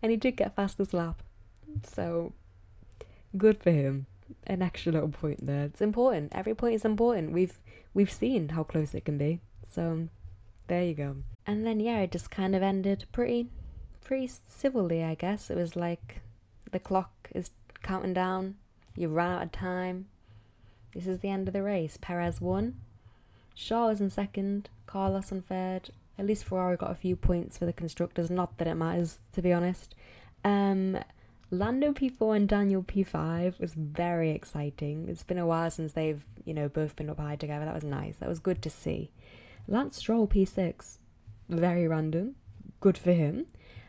And 0.00 0.10
he 0.10 0.16
did 0.16 0.38
get 0.38 0.56
fastest 0.56 0.94
lap. 0.94 1.22
So, 1.84 2.32
good 3.36 3.62
for 3.62 3.70
him. 3.70 4.06
An 4.46 4.62
extra 4.62 4.92
little 4.92 5.08
point 5.08 5.46
there. 5.46 5.64
It's 5.64 5.80
important. 5.80 6.32
Every 6.34 6.54
point 6.54 6.74
is 6.74 6.84
important. 6.84 7.32
We've 7.32 7.58
we've 7.94 8.10
seen 8.12 8.50
how 8.50 8.62
close 8.62 8.94
it 8.94 9.04
can 9.04 9.18
be. 9.18 9.40
So, 9.68 10.08
there 10.68 10.84
you 10.84 10.94
go. 10.94 11.16
And 11.46 11.66
then 11.66 11.80
yeah, 11.80 12.00
it 12.00 12.12
just 12.12 12.30
kind 12.30 12.54
of 12.54 12.62
ended 12.62 13.06
pretty 13.12 13.48
pretty 14.04 14.28
civilly, 14.48 15.02
I 15.04 15.14
guess. 15.14 15.50
It 15.50 15.56
was 15.56 15.76
like 15.76 16.20
the 16.70 16.78
clock 16.78 17.30
is 17.34 17.50
counting 17.82 18.14
down. 18.14 18.56
You 18.96 19.08
ran 19.08 19.30
out 19.32 19.42
of 19.42 19.52
time 19.52 20.06
This 20.94 21.06
is 21.06 21.20
the 21.20 21.28
end 21.30 21.48
of 21.48 21.54
the 21.54 21.62
race. 21.62 21.96
Perez 22.00 22.40
won. 22.40 22.76
Shaw 23.54 23.88
was 23.88 24.00
in 24.00 24.10
second. 24.10 24.68
Carlos 24.86 25.30
in 25.32 25.42
third. 25.42 25.90
At 26.18 26.26
least 26.26 26.44
Ferrari 26.44 26.76
got 26.76 26.90
a 26.90 26.94
few 26.96 27.16
points 27.16 27.56
for 27.58 27.66
the 27.66 27.72
constructors. 27.72 28.30
Not 28.30 28.58
that 28.58 28.68
it 28.68 28.74
matters, 28.74 29.18
to 29.32 29.42
be 29.42 29.52
honest. 29.52 29.94
Um, 30.44 30.98
Lando 31.52 31.92
P4 31.92 32.36
and 32.36 32.48
Daniel 32.48 32.84
P5 32.84 33.58
was 33.58 33.74
very 33.74 34.30
exciting. 34.30 35.08
It's 35.08 35.24
been 35.24 35.38
a 35.38 35.46
while 35.46 35.70
since 35.70 35.92
they've, 35.92 36.24
you 36.44 36.54
know, 36.54 36.68
both 36.68 36.94
been 36.94 37.10
up 37.10 37.18
high 37.18 37.34
together. 37.34 37.64
That 37.64 37.74
was 37.74 37.82
nice. 37.82 38.16
That 38.18 38.28
was 38.28 38.38
good 38.38 38.62
to 38.62 38.70
see. 38.70 39.10
Lance 39.66 39.96
Stroll 39.96 40.28
P6, 40.28 40.98
very 41.48 41.88
random. 41.88 42.36
Good 42.78 42.96
for 42.96 43.12
him. 43.12 43.46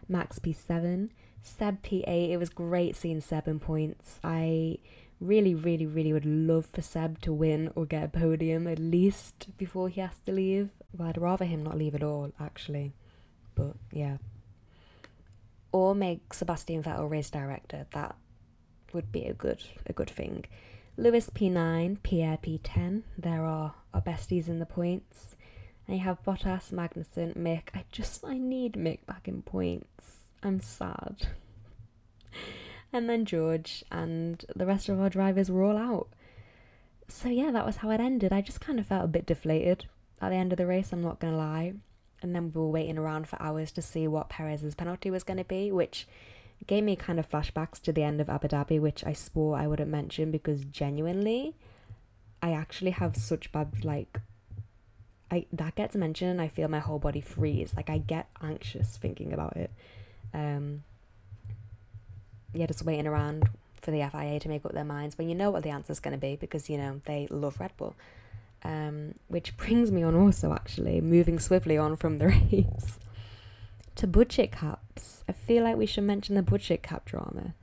Max 0.08 0.40
P7, 0.40 1.10
Seb 1.44 1.84
P8. 1.84 2.32
It 2.32 2.38
was 2.38 2.50
great 2.50 2.96
seeing 2.96 3.22
Seb 3.22 3.48
in 3.48 3.60
points. 3.60 4.20
I 4.24 4.80
really, 5.20 5.54
really, 5.54 5.86
really 5.86 6.14
would 6.14 6.26
love 6.26 6.66
for 6.66 6.82
Seb 6.82 7.22
to 7.22 7.32
win 7.32 7.72
or 7.76 7.86
get 7.86 8.04
a 8.04 8.08
podium 8.08 8.68
at 8.68 8.80
least 8.80 9.56
before 9.60 9.88
he 9.88 10.02
has 10.02 10.18
to 10.26 10.32
leave. 10.32 10.70
Well, 10.98 11.10
I'd 11.10 11.18
rather 11.22 11.46
him 11.46 11.62
not 11.62 11.78
leave 11.78 11.94
at 11.94 12.04
all, 12.04 12.32
actually. 12.40 12.94
But 13.54 13.76
yeah. 13.92 14.18
Or 15.72 15.96
make 15.96 16.34
Sebastian 16.34 16.84
Vettel 16.84 17.10
race 17.10 17.30
director. 17.30 17.88
That 17.94 18.16
would 18.94 19.12
be 19.12 19.26
a 19.26 19.34
good 19.34 19.64
a 19.88 19.94
good 19.94 20.10
thing. 20.10 20.46
Lewis 20.98 21.30
P9, 21.30 22.04
Pierre 22.04 22.38
P10. 22.38 23.04
There 23.18 23.46
are 23.46 23.76
our 23.94 24.02
besties 24.02 24.48
in 24.48 24.60
the 24.60 24.66
points. 24.66 25.36
And 25.88 25.98
you 25.98 26.04
have 26.04 26.24
Bottas, 26.24 26.72
Magnussen, 26.72 27.36
Mick. 27.36 27.70
I 27.74 27.86
just 27.92 28.26
I 28.26 28.38
need 28.38 28.74
Mick 28.74 29.06
back 29.06 29.28
in 29.28 29.42
points. 29.42 30.18
I'm 30.44 30.60
sad. 30.60 31.28
and 32.94 33.10
then 33.10 33.26
George 33.26 33.84
and 33.92 34.44
the 34.56 34.66
rest 34.66 34.90
of 34.90 35.00
our 35.00 35.10
drivers 35.10 35.50
were 35.50 35.64
all 35.64 35.78
out. 35.78 36.10
So 37.08 37.30
yeah, 37.30 37.52
that 37.52 37.66
was 37.66 37.78
how 37.78 37.92
it 37.92 38.00
ended. 38.00 38.34
I 38.34 38.42
just 38.42 38.62
kind 38.62 38.80
of 38.80 38.88
felt 38.88 39.06
a 39.06 39.08
bit 39.08 39.26
deflated 39.26 39.86
at 40.22 40.30
the 40.30 40.36
end 40.36 40.54
of 40.54 40.58
the 40.58 40.68
race, 40.68 40.94
I'm 40.94 41.02
not 41.02 41.20
gonna 41.20 41.36
lie. 41.36 41.74
And 42.22 42.36
then 42.36 42.52
we 42.54 42.62
were 42.62 42.70
waiting 42.70 42.98
around 42.98 43.28
for 43.28 43.42
hours 43.42 43.72
to 43.74 43.82
see 43.82 44.08
what 44.08 44.30
Perez's 44.30 44.76
penalty 44.76 45.10
was 45.10 45.24
gonna 45.24 45.44
be, 45.44 45.72
which 45.72 46.08
gave 46.68 46.84
me 46.84 46.96
kind 46.96 47.20
of 47.20 47.30
flashbacks 47.30 47.82
to 47.82 47.92
the 47.92 48.04
end 48.04 48.22
of 48.22 48.30
Abu 48.30 48.48
Dhabi, 48.48 48.80
which 48.80 49.04
I 49.06 49.14
swore 49.14 49.58
I 49.58 49.68
wouldn't 49.68 49.90
mention 49.90 50.30
because 50.32 50.64
genuinely 50.66 51.56
I 52.42 52.52
actually 52.52 52.92
have 52.92 53.16
such 53.16 53.52
bad 53.52 53.84
like 53.84 54.20
I 55.32 55.46
that 55.54 55.76
gets 55.76 55.96
mentioned 55.96 56.32
and 56.32 56.42
I 56.42 56.48
feel 56.48 56.68
my 56.68 56.80
whole 56.80 57.00
body 57.00 57.22
freeze. 57.22 57.74
Like 57.76 57.90
I 57.90 57.98
get 57.98 58.28
anxious 58.42 58.98
thinking 58.98 59.34
about 59.34 59.58
it. 59.58 59.72
Um 60.34 60.84
yeah, 62.54 62.66
just 62.66 62.84
waiting 62.86 63.08
around 63.08 63.48
for 63.82 63.92
the 63.92 64.08
FIA 64.12 64.40
to 64.40 64.50
make 64.50 64.66
up 64.66 64.74
their 64.74 64.84
minds 64.84 65.18
when 65.18 65.30
you 65.30 65.36
know 65.36 65.50
what 65.50 65.64
the 65.64 65.70
answer's 65.70 66.00
going 66.00 66.14
to 66.14 66.20
be 66.20 66.36
because 66.36 66.70
you 66.70 66.78
know 66.78 67.02
they 67.06 67.28
love 67.30 67.60
Red 67.60 67.76
Bull. 67.78 67.96
Um, 68.64 69.16
which 69.28 69.58
brings 69.58 69.92
me 69.92 70.04
on 70.04 70.14
also 70.14 70.54
actually 70.54 71.02
moving 71.02 71.40
swiftly 71.40 71.78
on 71.78 71.96
from 71.96 72.20
the 72.20 72.28
race 72.52 73.00
to 73.96 74.08
budget 74.08 74.52
caps. 74.52 75.24
I 75.28 75.32
feel 75.32 75.64
like 75.64 75.78
we 75.78 75.86
should 75.86 76.04
mention 76.04 76.36
the 76.36 76.44
budget 76.44 76.84
cap 76.84 77.06
drama 77.06 77.56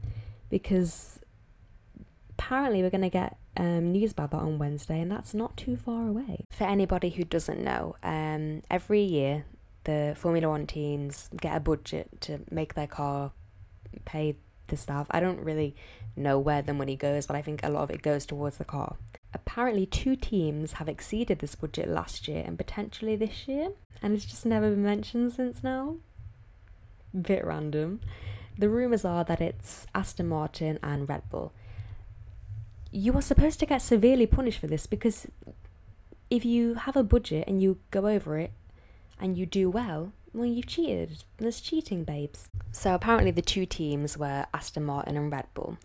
because 0.50 1.20
apparently 2.30 2.82
we're 2.82 2.90
going 2.90 3.02
to 3.02 3.08
get 3.08 3.36
um, 3.56 3.92
news 3.92 4.12
about 4.12 4.30
that 4.30 4.38
on 4.38 4.58
Wednesday, 4.58 5.00
and 5.00 5.10
that's 5.10 5.34
not 5.34 5.56
too 5.56 5.76
far 5.76 6.06
away. 6.06 6.44
For 6.50 6.64
anybody 6.64 7.10
who 7.10 7.24
doesn't 7.24 7.62
know, 7.62 7.96
um, 8.02 8.62
every 8.70 9.02
year 9.02 9.44
the 9.84 10.14
Formula 10.16 10.48
One 10.48 10.66
teams 10.66 11.28
get 11.40 11.56
a 11.56 11.60
budget 11.60 12.20
to 12.22 12.40
make 12.50 12.74
their 12.74 12.86
car 12.86 13.32
pay 14.04 14.36
the 14.68 14.76
staff. 14.76 15.06
I 15.10 15.20
don't 15.20 15.40
really 15.40 15.74
know 16.14 16.38
where 16.38 16.62
the 16.62 16.74
money 16.74 16.96
goes, 16.96 17.26
but 17.26 17.36
I 17.36 17.42
think 17.42 17.60
a 17.62 17.70
lot 17.70 17.82
of 17.82 17.90
it 17.90 18.02
goes 18.02 18.26
towards 18.26 18.58
the 18.58 18.64
car. 18.64 18.96
Apparently, 19.34 19.84
two 19.84 20.16
teams 20.16 20.74
have 20.74 20.88
exceeded 20.88 21.38
this 21.38 21.54
budget 21.54 21.88
last 21.88 22.28
year 22.28 22.42
and 22.46 22.56
potentially 22.56 23.16
this 23.16 23.46
year, 23.46 23.72
and 24.02 24.14
it's 24.14 24.24
just 24.24 24.46
never 24.46 24.70
been 24.70 24.82
mentioned 24.82 25.32
since 25.32 25.62
now. 25.62 25.96
Bit 27.20 27.44
random. 27.44 28.00
The 28.56 28.68
rumours 28.68 29.04
are 29.04 29.24
that 29.24 29.40
it's 29.40 29.86
Aston 29.94 30.28
Martin 30.28 30.78
and 30.82 31.08
Red 31.08 31.28
Bull. 31.30 31.52
You 32.90 33.14
are 33.14 33.22
supposed 33.22 33.60
to 33.60 33.66
get 33.66 33.82
severely 33.82 34.26
punished 34.26 34.58
for 34.58 34.66
this 34.66 34.86
because 34.86 35.26
if 36.30 36.44
you 36.44 36.74
have 36.74 36.96
a 36.96 37.02
budget 37.02 37.44
and 37.46 37.62
you 37.62 37.78
go 37.90 38.06
over 38.06 38.38
it 38.38 38.52
and 39.20 39.36
you 39.36 39.46
do 39.46 39.68
well, 39.68 40.12
well, 40.32 40.46
you've 40.46 40.66
cheated. 40.66 41.24
There's 41.38 41.60
cheating, 41.60 42.04
babes. 42.04 42.48
So 42.72 42.94
apparently, 42.94 43.30
the 43.30 43.42
two 43.42 43.66
teams 43.66 44.16
were 44.16 44.46
Aston 44.52 44.84
Martin 44.84 45.16
and 45.16 45.32
Red 45.32 45.46
Bull. 45.54 45.78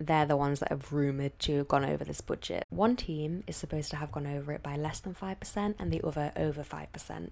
They're 0.00 0.24
the 0.24 0.36
ones 0.36 0.60
that 0.60 0.70
have 0.70 0.94
rumoured 0.94 1.38
to 1.40 1.58
have 1.58 1.68
gone 1.68 1.84
over 1.84 2.04
this 2.04 2.22
budget. 2.22 2.66
One 2.70 2.96
team 2.96 3.44
is 3.46 3.56
supposed 3.56 3.90
to 3.90 3.96
have 3.96 4.10
gone 4.10 4.26
over 4.26 4.50
it 4.52 4.62
by 4.62 4.74
less 4.76 4.98
than 4.98 5.14
5%, 5.14 5.74
and 5.78 5.92
the 5.92 6.00
other 6.02 6.32
over 6.36 6.64
5%. 6.64 7.30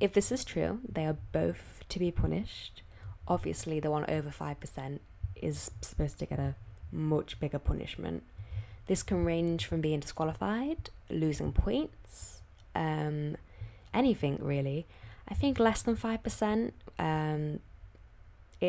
If 0.00 0.12
this 0.12 0.32
is 0.32 0.44
true, 0.44 0.80
they 0.88 1.06
are 1.06 1.16
both 1.30 1.84
to 1.88 2.00
be 2.00 2.10
punished. 2.10 2.82
Obviously, 3.28 3.78
the 3.78 3.92
one 3.92 4.04
over 4.08 4.30
5% 4.30 4.98
is 5.36 5.70
supposed 5.80 6.18
to 6.18 6.26
get 6.26 6.40
a 6.40 6.56
much 6.90 7.38
bigger 7.38 7.60
punishment. 7.60 8.24
This 8.88 9.04
can 9.04 9.24
range 9.24 9.66
from 9.66 9.80
being 9.80 10.00
disqualified, 10.00 10.90
losing 11.08 11.52
points, 11.52 12.42
um, 12.74 13.36
anything 13.94 14.38
really. 14.40 14.86
I 15.28 15.34
think 15.34 15.60
less 15.60 15.82
than 15.82 15.96
5%, 15.96 16.72
um, 16.98 17.60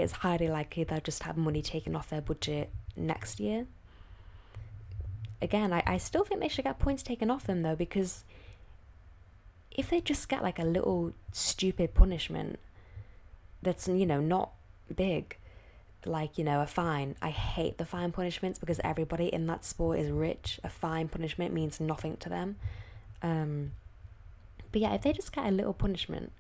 it's 0.02 0.14
highly 0.14 0.48
likely 0.48 0.84
they'll 0.84 1.00
just 1.00 1.24
have 1.24 1.38
money 1.38 1.62
taken 1.62 1.96
off 1.96 2.10
their 2.10 2.22
budget 2.22 2.70
next 2.96 3.40
year. 3.40 3.68
Again, 5.42 5.74
I, 5.74 5.84
I 5.86 5.98
still 5.98 6.24
think 6.24 6.42
they 6.42 6.48
should 6.48 6.66
get 6.66 6.80
points 6.80 7.04
taken 7.04 7.30
off 7.30 7.46
them 7.46 7.62
though, 7.62 7.76
because 7.76 8.24
if 9.72 9.90
they 9.90 10.02
just 10.02 10.30
get 10.30 10.42
like 10.42 10.60
a 10.60 10.64
little 10.64 11.14
stupid 11.32 11.94
punishment 11.94 12.60
that's, 13.62 13.88
you 13.88 14.06
know, 14.06 14.22
not 14.22 14.52
big, 14.96 15.38
like, 16.06 16.38
you 16.38 16.44
know, 16.44 16.62
a 16.62 16.68
fine. 16.68 17.16
I 17.22 17.30
hate 17.30 17.78
the 17.78 17.86
fine 17.86 18.12
punishments 18.12 18.60
because 18.60 18.80
everybody 18.84 19.26
in 19.26 19.48
that 19.48 19.66
sport 19.66 20.00
is 20.00 20.12
rich. 20.12 20.60
A 20.64 20.70
fine 20.70 21.08
punishment 21.08 21.54
means 21.54 21.80
nothing 21.80 22.18
to 22.18 22.30
them. 22.30 22.58
Um, 23.22 23.72
but 24.72 24.82
yeah, 24.82 24.94
if 24.94 25.02
they 25.02 25.14
just 25.14 25.34
get 25.34 25.46
a 25.46 25.52
little 25.52 25.74
punishment, 25.74 26.32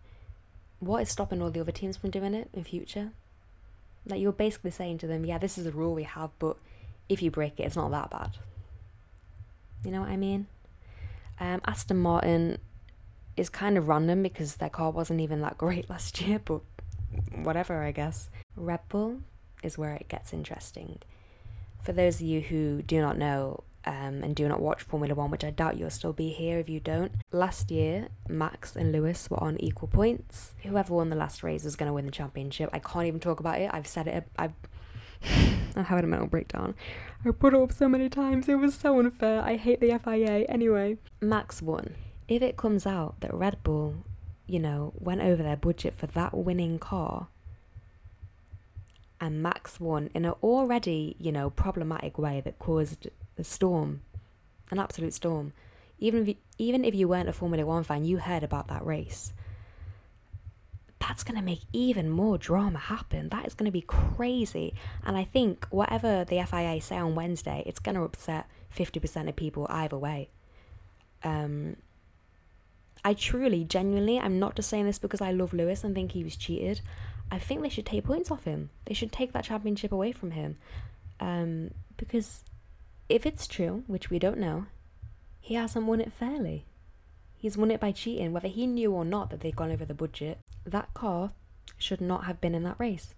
what 0.80 1.02
is 1.02 1.10
stopping 1.10 1.41
all 1.41 1.50
the 1.50 1.62
other 1.62 1.72
teams 1.72 1.98
from 1.98 2.12
doing 2.12 2.34
it 2.34 2.50
in 2.54 2.63
future? 2.63 3.12
Like 4.08 4.22
you're 4.22 4.32
basically 4.32 4.72
saying 4.72 5.00
to 5.00 5.08
them, 5.08 5.26
yeah, 5.26 5.38
this 5.38 5.58
is 5.58 5.65
a 5.65 5.72
rule 5.72 5.94
we 5.94 6.04
have, 6.04 6.30
but 6.39 6.58
if 7.10 7.22
you 7.22 7.32
break 7.32 7.60
it, 7.60 7.63
it's 7.63 7.76
not 7.76 7.91
that 7.91 8.10
bad. 8.10 8.38
You 9.84 9.91
know 9.91 10.02
what 10.02 10.10
I 10.10 10.18
mean? 10.18 10.48
Um, 11.39 11.62
Aston 11.65 11.98
Martin 11.98 12.60
is 13.38 13.50
kind 13.50 13.78
of 13.78 13.88
random 13.88 14.24
because 14.24 14.56
their 14.56 14.70
car 14.70 14.91
wasn't 14.91 15.22
even 15.22 15.41
that 15.41 15.58
great 15.60 15.89
last 15.89 16.22
year, 16.22 16.39
but 16.44 16.62
whatever, 17.34 17.84
I 17.84 17.91
guess. 17.91 18.30
Red 18.56 18.82
Bull 18.89 19.22
is 19.63 19.78
where 19.78 19.94
it 19.94 20.08
gets 20.08 20.34
interesting. 20.34 21.00
For 21.84 21.91
those 21.91 22.15
of 22.15 22.22
you 22.22 22.41
who 22.41 22.82
do 22.82 23.02
not 23.02 23.18
know, 23.18 23.63
um, 23.86 24.24
and 24.24 24.36
do 24.36 24.48
not 24.48 24.60
watch 24.60 24.84
Formula 24.84 25.13
One, 25.13 25.30
which 25.30 25.43
I 25.43 25.52
doubt 25.52 25.78
you'll 25.78 25.89
still 25.89 26.13
be 26.13 26.30
here 26.30 26.60
if 26.60 26.69
you 26.69 26.80
don't. 26.80 27.12
Last 27.32 27.69
year, 27.69 28.08
Max 28.28 28.76
and 28.76 28.91
Lewis 28.91 29.30
were 29.30 29.41
on 29.41 29.60
equal 29.62 29.88
points. 29.88 30.56
Whoever 30.63 30.95
won 30.95 31.10
the 31.10 31.15
last 31.15 31.43
race 31.43 31.63
was 31.63 31.76
going 31.76 31.88
to 31.88 31.93
win 31.93 32.06
the 32.06 32.12
championship. 32.12 32.69
I 32.74 32.80
can't 32.80 33.06
even 33.06 33.19
talk 33.19 33.39
about 33.39 33.60
it. 33.60 33.69
I've 33.74 33.88
said 33.88 34.08
it. 34.08 34.28
I've. 34.38 34.54
I'm 35.76 35.86
having 35.86 36.06
a 36.06 36.08
mental 36.08 36.28
breakdown. 36.28 36.76
I 37.26 37.32
put 37.32 37.54
it 37.54 37.62
up 37.62 37.71
so 37.71 37.88
many 37.88 38.10
times. 38.10 38.48
It 38.48 38.56
was 38.56 38.76
so 38.76 39.00
unfair. 39.00 39.41
I 39.41 39.58
hate 39.58 39.82
the 39.82 40.00
FIA. 40.04 40.45
Anyway, 40.48 40.98
Max 41.21 41.62
won. 41.62 41.95
If 42.28 42.41
it 42.41 42.58
comes 42.58 42.86
out 42.86 43.19
that 43.21 43.34
Red 43.34 43.62
Bull, 43.63 44.04
you 44.48 44.60
know, 44.60 44.93
went 44.95 45.21
over 45.21 45.43
their 45.43 45.58
budget 45.58 45.93
for 45.93 46.08
that 46.08 46.36
winning 46.36 46.80
car, 46.80 47.28
and 49.19 49.41
Max 49.41 49.80
won 49.80 50.10
in 50.13 50.26
an 50.26 50.34
already, 50.43 51.15
you 51.19 51.32
know, 51.32 51.50
problematic 51.50 52.17
way 52.17 52.41
that 52.41 52.60
caused 52.60 53.08
a 53.38 53.43
storm, 53.43 54.02
an 54.71 54.80
absolute 54.80 55.13
storm. 55.13 55.54
Even 56.00 56.21
if 56.21 56.28
you, 56.28 56.36
even 56.58 56.84
if 56.84 56.93
you 56.93 57.08
weren't 57.08 57.30
a 57.30 57.34
Formula 57.34 57.65
One 57.65 57.84
fan, 57.84 58.06
you 58.06 58.17
heard 58.17 58.43
about 58.43 58.67
that 58.67 58.86
race. 58.86 59.34
That's 61.00 61.24
going 61.24 61.38
to 61.38 61.43
make 61.43 61.62
even 61.71 62.10
more 62.10 62.38
drama 62.38 62.80
happen. 62.80 63.30
That 63.30 63.45
is 63.45 63.54
going 63.54 63.67
to 63.67 63.71
be 63.71 63.82
crazy. 63.82 64.74
And 65.06 65.15
I 65.15 65.24
think 65.24 65.67
whatever 65.69 66.26
the 66.26 66.43
FIA 66.43 66.82
say 66.82 66.98
on 66.98 67.15
Wednesday, 67.15 67.63
it's 67.65 67.80
going 67.80 67.95
to 67.95 68.02
upset 68.02 68.48
50% 68.76 69.30
of 69.30 69.36
people 69.36 69.67
either 69.69 69.98
way. 69.98 70.30
Um, 71.24 71.78
I 73.04 73.13
truly, 73.13 73.63
genuinely, 73.63 74.19
I'm 74.19 74.39
not 74.39 74.56
just 74.56 74.69
saying 74.69 74.86
this 74.86 74.98
because 74.98 75.21
I 75.21 75.32
love 75.32 75.54
Lewis 75.54 75.84
and 75.84 75.93
think 75.93 76.13
he 76.13 76.24
was 76.24 76.36
cheated. 76.36 76.82
I 77.32 77.38
think 77.38 77.62
they 77.62 77.69
should 77.69 77.86
take 77.86 78.04
points 78.04 78.32
off 78.32 78.45
him. 78.45 78.71
They 78.86 78.95
should 78.95 79.12
take 79.12 79.32
that 79.34 79.43
championship 79.43 79.91
away 79.91 80.12
from 80.12 80.32
him. 80.32 80.58
Um, 81.19 81.71
because 81.98 82.43
if 83.10 83.26
it's 83.26 83.48
true, 83.48 83.84
which 83.88 84.10
we 84.10 84.20
don't 84.20 84.38
know, 84.39 84.65
he 85.39 85.56
hasn't 85.56 85.86
won 85.86 86.02
it 86.02 86.13
fairly. 86.13 86.65
He's 87.38 87.58
won 87.58 87.72
it 87.72 87.80
by 87.80 87.91
cheating, 87.91 88.34
whether 88.34 88.48
he 88.48 88.65
knew 88.65 88.91
or 88.91 89.06
not 89.06 89.30
that 89.30 89.41
they'd 89.41 89.56
gone 89.56 89.72
over 89.72 89.86
the 89.86 89.94
budget. 89.94 90.39
That 90.65 90.94
car 90.94 91.32
should 91.78 92.02
not 92.02 92.26
have 92.26 92.41
been 92.41 92.56
in 92.56 92.63
that 92.63 92.80
race. 92.80 93.13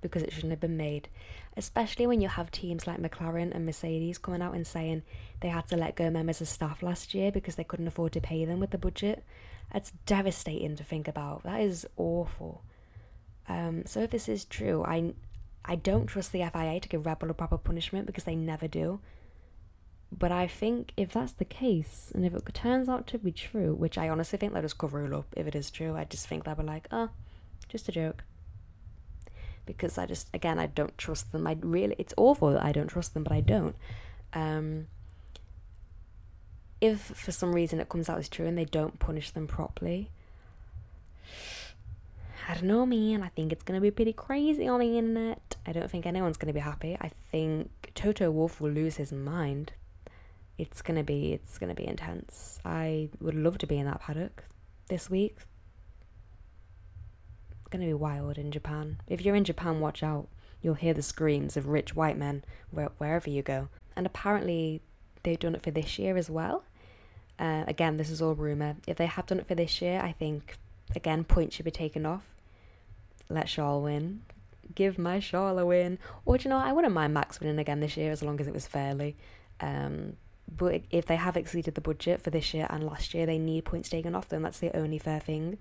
because 0.00 0.22
it 0.22 0.32
shouldn't 0.32 0.50
have 0.50 0.60
been 0.60 0.76
made. 0.76 1.08
Especially 1.56 2.06
when 2.06 2.20
you 2.20 2.28
have 2.28 2.50
teams 2.50 2.86
like 2.86 3.00
McLaren 3.00 3.54
and 3.54 3.64
Mercedes 3.64 4.18
coming 4.18 4.42
out 4.42 4.54
and 4.54 4.66
saying 4.66 5.02
they 5.40 5.48
had 5.48 5.68
to 5.68 5.76
let 5.76 5.94
go 5.96 6.10
members 6.10 6.40
of 6.40 6.48
staff 6.48 6.82
last 6.82 7.14
year 7.14 7.30
because 7.30 7.54
they 7.54 7.64
couldn't 7.64 7.86
afford 7.86 8.12
to 8.12 8.20
pay 8.20 8.44
them 8.44 8.58
with 8.60 8.70
the 8.70 8.78
budget. 8.78 9.24
It's 9.74 9.92
devastating 10.04 10.76
to 10.76 10.84
think 10.84 11.08
about. 11.08 11.44
That 11.44 11.60
is 11.60 11.86
awful. 11.96 12.62
Um, 13.48 13.84
so 13.86 14.00
if 14.00 14.10
this 14.10 14.28
is 14.28 14.44
true, 14.44 14.84
I 14.84 15.14
I 15.64 15.76
don't 15.76 16.06
trust 16.06 16.32
the 16.32 16.44
FIA 16.52 16.80
to 16.80 16.88
give 16.88 17.06
Red 17.06 17.20
Bull 17.20 17.30
a 17.30 17.34
proper 17.34 17.56
punishment 17.56 18.06
because 18.06 18.24
they 18.24 18.34
never 18.34 18.66
do. 18.66 19.00
But 20.16 20.30
I 20.30 20.46
think 20.46 20.92
if 20.96 21.12
that's 21.12 21.32
the 21.32 21.46
case, 21.46 22.12
and 22.14 22.26
if 22.26 22.34
it 22.34 22.54
turns 22.54 22.88
out 22.88 23.06
to 23.08 23.18
be 23.18 23.32
true, 23.32 23.74
which 23.74 23.96
I 23.96 24.10
honestly 24.10 24.38
think 24.38 24.52
they'll 24.52 24.62
just 24.62 24.76
cover 24.76 25.04
it 25.06 25.12
up 25.12 25.26
if 25.36 25.46
it 25.46 25.54
is 25.54 25.70
true, 25.70 25.96
I 25.96 26.04
just 26.04 26.26
think 26.26 26.44
they'll 26.44 26.54
be 26.54 26.62
like, 26.62 26.86
oh, 26.92 27.08
just 27.68 27.88
a 27.88 27.92
joke. 27.92 28.24
Because 29.64 29.96
I 29.96 30.04
just, 30.04 30.28
again, 30.34 30.58
I 30.58 30.66
don't 30.66 30.96
trust 30.98 31.32
them. 31.32 31.46
I 31.46 31.56
really, 31.60 31.96
it's 31.98 32.12
awful 32.16 32.50
that 32.52 32.62
I 32.62 32.72
don't 32.72 32.88
trust 32.88 33.14
them, 33.14 33.22
but 33.22 33.32
I 33.32 33.40
don't. 33.40 33.74
Um, 34.34 34.88
if 36.80 37.00
for 37.00 37.32
some 37.32 37.54
reason 37.54 37.80
it 37.80 37.88
comes 37.88 38.10
out 38.10 38.18
as 38.18 38.28
true 38.28 38.46
and 38.46 38.58
they 38.58 38.64
don't 38.66 38.98
punish 38.98 39.30
them 39.30 39.46
properly, 39.46 40.10
I 42.48 42.54
don't 42.54 42.64
know, 42.64 42.84
man. 42.84 43.22
I 43.22 43.28
think 43.28 43.50
it's 43.50 43.62
going 43.62 43.78
to 43.78 43.82
be 43.82 43.90
pretty 43.90 44.12
crazy 44.12 44.68
on 44.68 44.80
the 44.80 44.98
internet. 44.98 45.56
I 45.64 45.72
don't 45.72 45.90
think 45.90 46.04
anyone's 46.04 46.36
going 46.36 46.52
to 46.52 46.52
be 46.52 46.60
happy. 46.60 46.98
I 47.00 47.08
think 47.30 47.92
Toto 47.94 48.30
Wolff 48.30 48.60
will 48.60 48.72
lose 48.72 48.96
his 48.96 49.12
mind 49.12 49.72
it's 50.62 50.80
gonna 50.80 51.02
be 51.02 51.32
it's 51.32 51.58
gonna 51.58 51.74
be 51.74 51.86
intense. 51.86 52.60
I 52.64 53.10
would 53.20 53.34
love 53.34 53.58
to 53.58 53.66
be 53.66 53.78
in 53.78 53.86
that 53.86 54.00
paddock 54.00 54.44
this 54.88 55.10
week. 55.10 55.36
It's 57.50 57.68
gonna 57.68 57.86
be 57.86 57.94
wild 57.94 58.38
in 58.38 58.52
Japan. 58.52 59.00
If 59.08 59.22
you're 59.22 59.34
in 59.34 59.44
Japan, 59.44 59.80
watch 59.80 60.04
out. 60.04 60.28
You'll 60.60 60.74
hear 60.74 60.94
the 60.94 61.02
screams 61.02 61.56
of 61.56 61.66
rich 61.66 61.96
white 61.96 62.16
men 62.16 62.44
where, 62.70 62.90
wherever 62.98 63.28
you 63.28 63.42
go. 63.42 63.68
And 63.96 64.06
apparently, 64.06 64.80
they've 65.24 65.38
done 65.38 65.56
it 65.56 65.62
for 65.62 65.72
this 65.72 65.98
year 65.98 66.16
as 66.16 66.30
well. 66.30 66.62
Uh, 67.40 67.64
again, 67.66 67.96
this 67.96 68.10
is 68.10 68.22
all 68.22 68.36
rumor. 68.36 68.76
If 68.86 68.96
they 68.96 69.06
have 69.06 69.26
done 69.26 69.40
it 69.40 69.48
for 69.48 69.56
this 69.56 69.82
year, 69.82 70.00
I 70.00 70.12
think 70.12 70.56
again 70.94 71.24
points 71.24 71.56
should 71.56 71.64
be 71.64 71.72
taken 71.72 72.06
off. 72.06 72.22
Let 73.28 73.48
Charles 73.48 73.82
win. 73.82 74.22
Give 74.76 74.96
my 74.96 75.18
Charles 75.18 75.60
a 75.60 75.66
win. 75.66 75.98
Or 76.24 76.38
do 76.38 76.44
you 76.44 76.50
know, 76.50 76.58
I 76.58 76.72
wouldn't 76.72 76.94
mind 76.94 77.14
Max 77.14 77.40
winning 77.40 77.58
again 77.58 77.80
this 77.80 77.96
year 77.96 78.12
as 78.12 78.22
long 78.22 78.40
as 78.40 78.46
it 78.46 78.54
was 78.54 78.68
fairly. 78.68 79.16
Um, 79.60 80.16
but 80.56 80.82
if 80.90 81.06
they 81.06 81.16
have 81.16 81.36
exceeded 81.36 81.74
the 81.74 81.80
budget 81.80 82.20
for 82.20 82.30
this 82.30 82.52
year 82.52 82.66
and 82.70 82.84
last 82.84 83.14
year, 83.14 83.26
they 83.26 83.38
need 83.38 83.64
points 83.64 83.88
taken 83.88 84.14
off 84.14 84.28
them. 84.28 84.42
That's 84.42 84.58
the 84.58 84.76
only 84.76 84.98
fair 84.98 85.20
thing. 85.20 85.58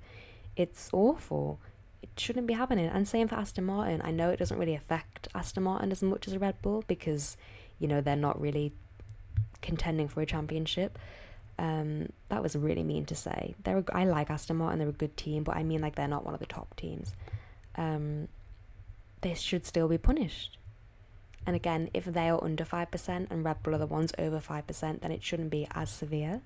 It's 0.56 0.90
awful. 0.92 1.60
It 2.02 2.10
shouldn't 2.18 2.48
be 2.48 2.54
happening. 2.54 2.88
And 2.88 3.08
same 3.08 3.28
for 3.28 3.36
Aston 3.36 3.66
Martin. 3.66 4.02
I 4.04 4.12
know 4.12 4.30
it 4.30 4.38
doesn't 4.38 4.58
really 4.58 4.76
affect 4.76 5.28
Aston 5.36 5.64
Martin 5.64 5.92
as 5.92 6.02
much 6.02 6.28
as 6.28 6.34
a 6.34 6.40
Red 6.40 6.62
Bull 6.62 6.84
because, 6.88 7.38
you 7.80 7.88
know, 7.88 8.02
they're 8.02 8.16
not 8.16 8.42
really 8.42 8.74
contending 9.62 10.08
for 10.08 10.22
a 10.22 10.26
championship. 10.26 10.98
Um, 11.60 12.10
that 12.30 12.42
was 12.42 12.56
really 12.56 12.84
mean 12.84 13.06
to 13.06 13.16
say. 13.16 13.56
They're 13.64 13.78
a, 13.78 13.84
I 13.94 14.06
like 14.06 14.30
Aston 14.30 14.58
Martin. 14.58 14.80
They're 14.80 14.90
a 14.90 14.94
good 14.94 15.16
team, 15.16 15.44
but 15.44 15.56
I 15.56 15.64
mean 15.64 15.82
like 15.82 15.96
they're 15.96 16.08
not 16.08 16.26
one 16.26 16.34
of 16.34 16.40
the 16.40 16.48
top 16.48 16.76
teams. 16.76 17.14
Um, 17.76 18.28
they 19.22 19.36
should 19.36 19.66
still 19.66 19.88
be 19.88 20.00
punished. 20.00 20.58
And 21.46 21.56
again, 21.56 21.90
if 21.94 22.06
they 22.06 22.30
are 22.30 22.44
under 22.44 22.64
5% 22.64 23.28
and 23.30 23.44
Red 23.44 23.64
Bull 23.64 23.76
are 23.76 23.80
the 23.80 23.86
ones 23.86 24.14
over 24.18 24.40
5%, 24.40 25.02
then 25.02 25.12
it 25.12 25.24
shouldn't 25.24 25.50
be 25.50 25.68
as 25.72 25.90
severe. 25.90 26.42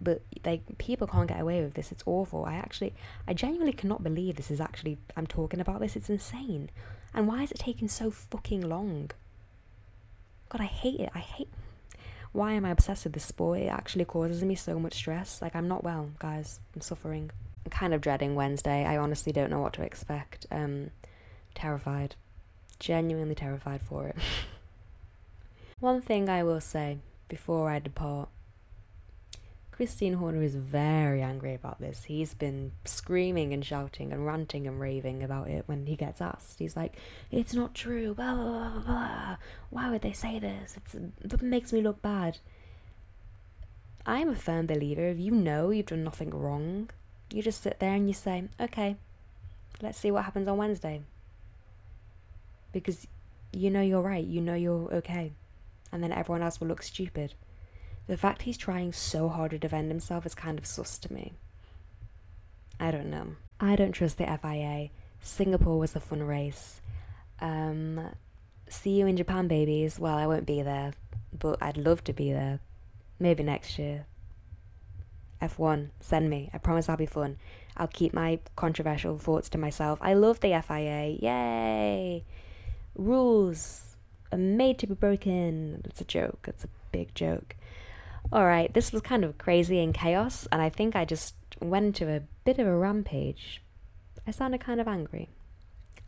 But 0.00 0.22
they 0.42 0.62
people 0.78 1.06
can't 1.06 1.28
get 1.28 1.40
away 1.40 1.62
with 1.62 1.74
this. 1.74 1.90
It's 1.90 2.04
awful. 2.06 2.44
I 2.44 2.54
actually, 2.54 2.94
I 3.26 3.34
genuinely 3.34 3.72
cannot 3.72 4.04
believe 4.04 4.36
this 4.36 4.50
is 4.50 4.60
actually, 4.60 4.98
I'm 5.16 5.26
talking 5.26 5.60
about 5.60 5.80
this. 5.80 5.96
It's 5.96 6.10
insane. 6.10 6.70
And 7.14 7.26
why 7.26 7.42
is 7.42 7.50
it 7.50 7.58
taking 7.58 7.88
so 7.88 8.10
fucking 8.10 8.60
long? 8.60 9.10
God, 10.50 10.60
I 10.60 10.66
hate 10.66 11.00
it. 11.00 11.10
I 11.14 11.18
hate. 11.18 11.48
Why 12.32 12.52
am 12.52 12.64
I 12.64 12.70
obsessed 12.70 13.04
with 13.04 13.14
this 13.14 13.24
sport? 13.24 13.60
It 13.60 13.66
actually 13.66 14.04
causes 14.04 14.44
me 14.44 14.54
so 14.54 14.78
much 14.78 14.94
stress. 14.94 15.42
Like, 15.42 15.56
I'm 15.56 15.66
not 15.66 15.82
well, 15.82 16.10
guys. 16.18 16.60
I'm 16.74 16.82
suffering. 16.82 17.30
I'm 17.64 17.70
kind 17.70 17.92
of 17.92 18.00
dreading 18.00 18.34
Wednesday. 18.34 18.84
I 18.84 18.98
honestly 18.98 19.32
don't 19.32 19.50
know 19.50 19.60
what 19.60 19.72
to 19.74 19.82
expect. 19.82 20.46
Um, 20.50 20.90
terrified 21.54 22.14
genuinely 22.78 23.34
terrified 23.34 23.82
for 23.82 24.06
it. 24.08 24.16
One 25.80 26.00
thing 26.00 26.28
I 26.28 26.42
will 26.42 26.60
say 26.60 26.98
before 27.28 27.70
I 27.70 27.78
depart 27.78 28.28
Christian 29.78 30.14
Horner 30.14 30.42
is 30.42 30.56
very 30.56 31.22
angry 31.22 31.54
about 31.54 31.80
this. 31.80 32.02
He's 32.02 32.34
been 32.34 32.72
screaming 32.84 33.52
and 33.52 33.64
shouting 33.64 34.12
and 34.12 34.26
ranting 34.26 34.66
and 34.66 34.80
raving 34.80 35.22
about 35.22 35.46
it 35.46 35.62
when 35.66 35.86
he 35.86 35.94
gets 35.94 36.20
asked. 36.20 36.58
He's 36.58 36.74
like, 36.74 36.96
"It's 37.30 37.54
not 37.54 37.76
true. 37.76 38.12
Blah 38.12 38.34
blah 38.34 38.70
blah. 38.70 38.80
blah. 38.80 39.36
Why 39.70 39.88
would 39.88 40.02
they 40.02 40.12
say 40.12 40.40
this? 40.40 40.76
It's, 40.76 40.96
it 40.96 41.42
makes 41.42 41.72
me 41.72 41.80
look 41.80 42.02
bad." 42.02 42.38
I 44.04 44.18
am 44.18 44.30
a 44.30 44.34
firm 44.34 44.66
believer. 44.66 45.10
If 45.10 45.20
you 45.20 45.30
know 45.30 45.70
you've 45.70 45.86
done 45.86 46.02
nothing 46.02 46.30
wrong, 46.30 46.90
you 47.30 47.40
just 47.40 47.62
sit 47.62 47.78
there 47.78 47.94
and 47.94 48.08
you 48.08 48.14
say, 48.14 48.48
"Okay, 48.60 48.96
let's 49.80 49.98
see 49.98 50.10
what 50.10 50.24
happens 50.24 50.48
on 50.48 50.56
Wednesday." 50.56 51.02
Because 52.72 53.06
you 53.52 53.70
know 53.70 53.80
you're 53.80 54.02
right, 54.02 54.24
you 54.24 54.40
know 54.40 54.54
you're 54.54 54.92
okay, 54.94 55.32
and 55.92 56.02
then 56.02 56.12
everyone 56.12 56.42
else 56.42 56.60
will 56.60 56.68
look 56.68 56.82
stupid. 56.82 57.34
The 58.06 58.16
fact 58.16 58.42
he's 58.42 58.56
trying 58.56 58.92
so 58.92 59.28
hard 59.28 59.50
to 59.50 59.58
defend 59.58 59.90
himself 59.90 60.24
is 60.24 60.34
kind 60.34 60.58
of 60.58 60.66
sus 60.66 60.98
to 60.98 61.12
me. 61.12 61.34
I 62.80 62.90
don't 62.90 63.10
know. 63.10 63.36
I 63.60 63.76
don't 63.76 63.92
trust 63.92 64.18
the 64.18 64.38
FIA. 64.40 64.90
Singapore 65.20 65.78
was 65.78 65.96
a 65.96 66.00
fun 66.00 66.22
race. 66.22 66.80
Um, 67.40 68.10
see 68.68 68.98
you 68.98 69.06
in 69.06 69.16
Japan, 69.16 69.48
babies. 69.48 69.98
Well, 69.98 70.16
I 70.16 70.26
won't 70.26 70.46
be 70.46 70.62
there, 70.62 70.92
but 71.36 71.58
I'd 71.60 71.76
love 71.76 72.04
to 72.04 72.12
be 72.12 72.32
there. 72.32 72.60
Maybe 73.18 73.42
next 73.42 73.78
year. 73.78 74.06
F1, 75.42 75.90
send 76.00 76.30
me. 76.30 76.50
I 76.52 76.58
promise 76.58 76.88
I'll 76.88 76.96
be 76.96 77.06
fun. 77.06 77.36
I'll 77.76 77.88
keep 77.88 78.12
my 78.12 78.40
controversial 78.56 79.18
thoughts 79.18 79.48
to 79.50 79.58
myself. 79.58 79.98
I 80.02 80.14
love 80.14 80.40
the 80.40 80.60
FIA. 80.66 81.16
Yay! 81.20 82.24
Rules 82.98 83.96
are 84.30 84.38
made 84.38 84.78
to 84.80 84.86
be 84.86 84.94
broken. 84.94 85.80
It's 85.84 86.00
a 86.00 86.04
joke. 86.04 86.44
It's 86.48 86.64
a 86.64 86.68
big 86.92 87.14
joke. 87.14 87.56
All 88.30 88.44
right, 88.44 88.72
this 88.74 88.92
was 88.92 89.00
kind 89.00 89.24
of 89.24 89.38
crazy 89.38 89.82
and 89.82 89.94
chaos, 89.94 90.46
and 90.52 90.60
I 90.60 90.68
think 90.68 90.94
I 90.94 91.06
just 91.06 91.34
went 91.62 91.86
into 91.86 92.14
a 92.14 92.20
bit 92.44 92.58
of 92.58 92.66
a 92.66 92.76
rampage. 92.76 93.62
I 94.26 94.32
sounded 94.32 94.60
kind 94.60 94.80
of 94.80 94.88
angry. 94.88 95.30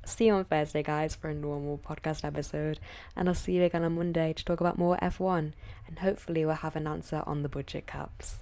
See 0.05 0.27
you 0.27 0.35
on 0.35 0.45
Thursday, 0.45 0.83
guys, 0.83 1.15
for 1.15 1.31
a 1.31 1.35
normal 1.35 1.79
podcast 1.79 2.25
episode, 2.25 2.79
and 3.17 3.29
I'll 3.29 3.35
see 3.35 3.53
you 3.53 3.65
again 3.65 3.85
on 3.85 3.97
Monday 3.97 4.35
to 4.35 4.45
talk 4.45 4.61
about 4.61 4.77
more 4.77 4.99
F1, 5.01 5.53
and 5.87 5.99
hopefully 6.01 6.45
we'll 6.45 6.57
have 6.57 6.77
an 6.77 6.87
answer 6.87 7.23
on 7.27 7.43
the 7.43 7.49
budget 7.49 7.87
caps. 7.87 8.41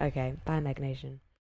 Okay, 0.00 0.34
bye, 0.44 0.60
Meg 0.60 0.80
Nation. 0.80 1.20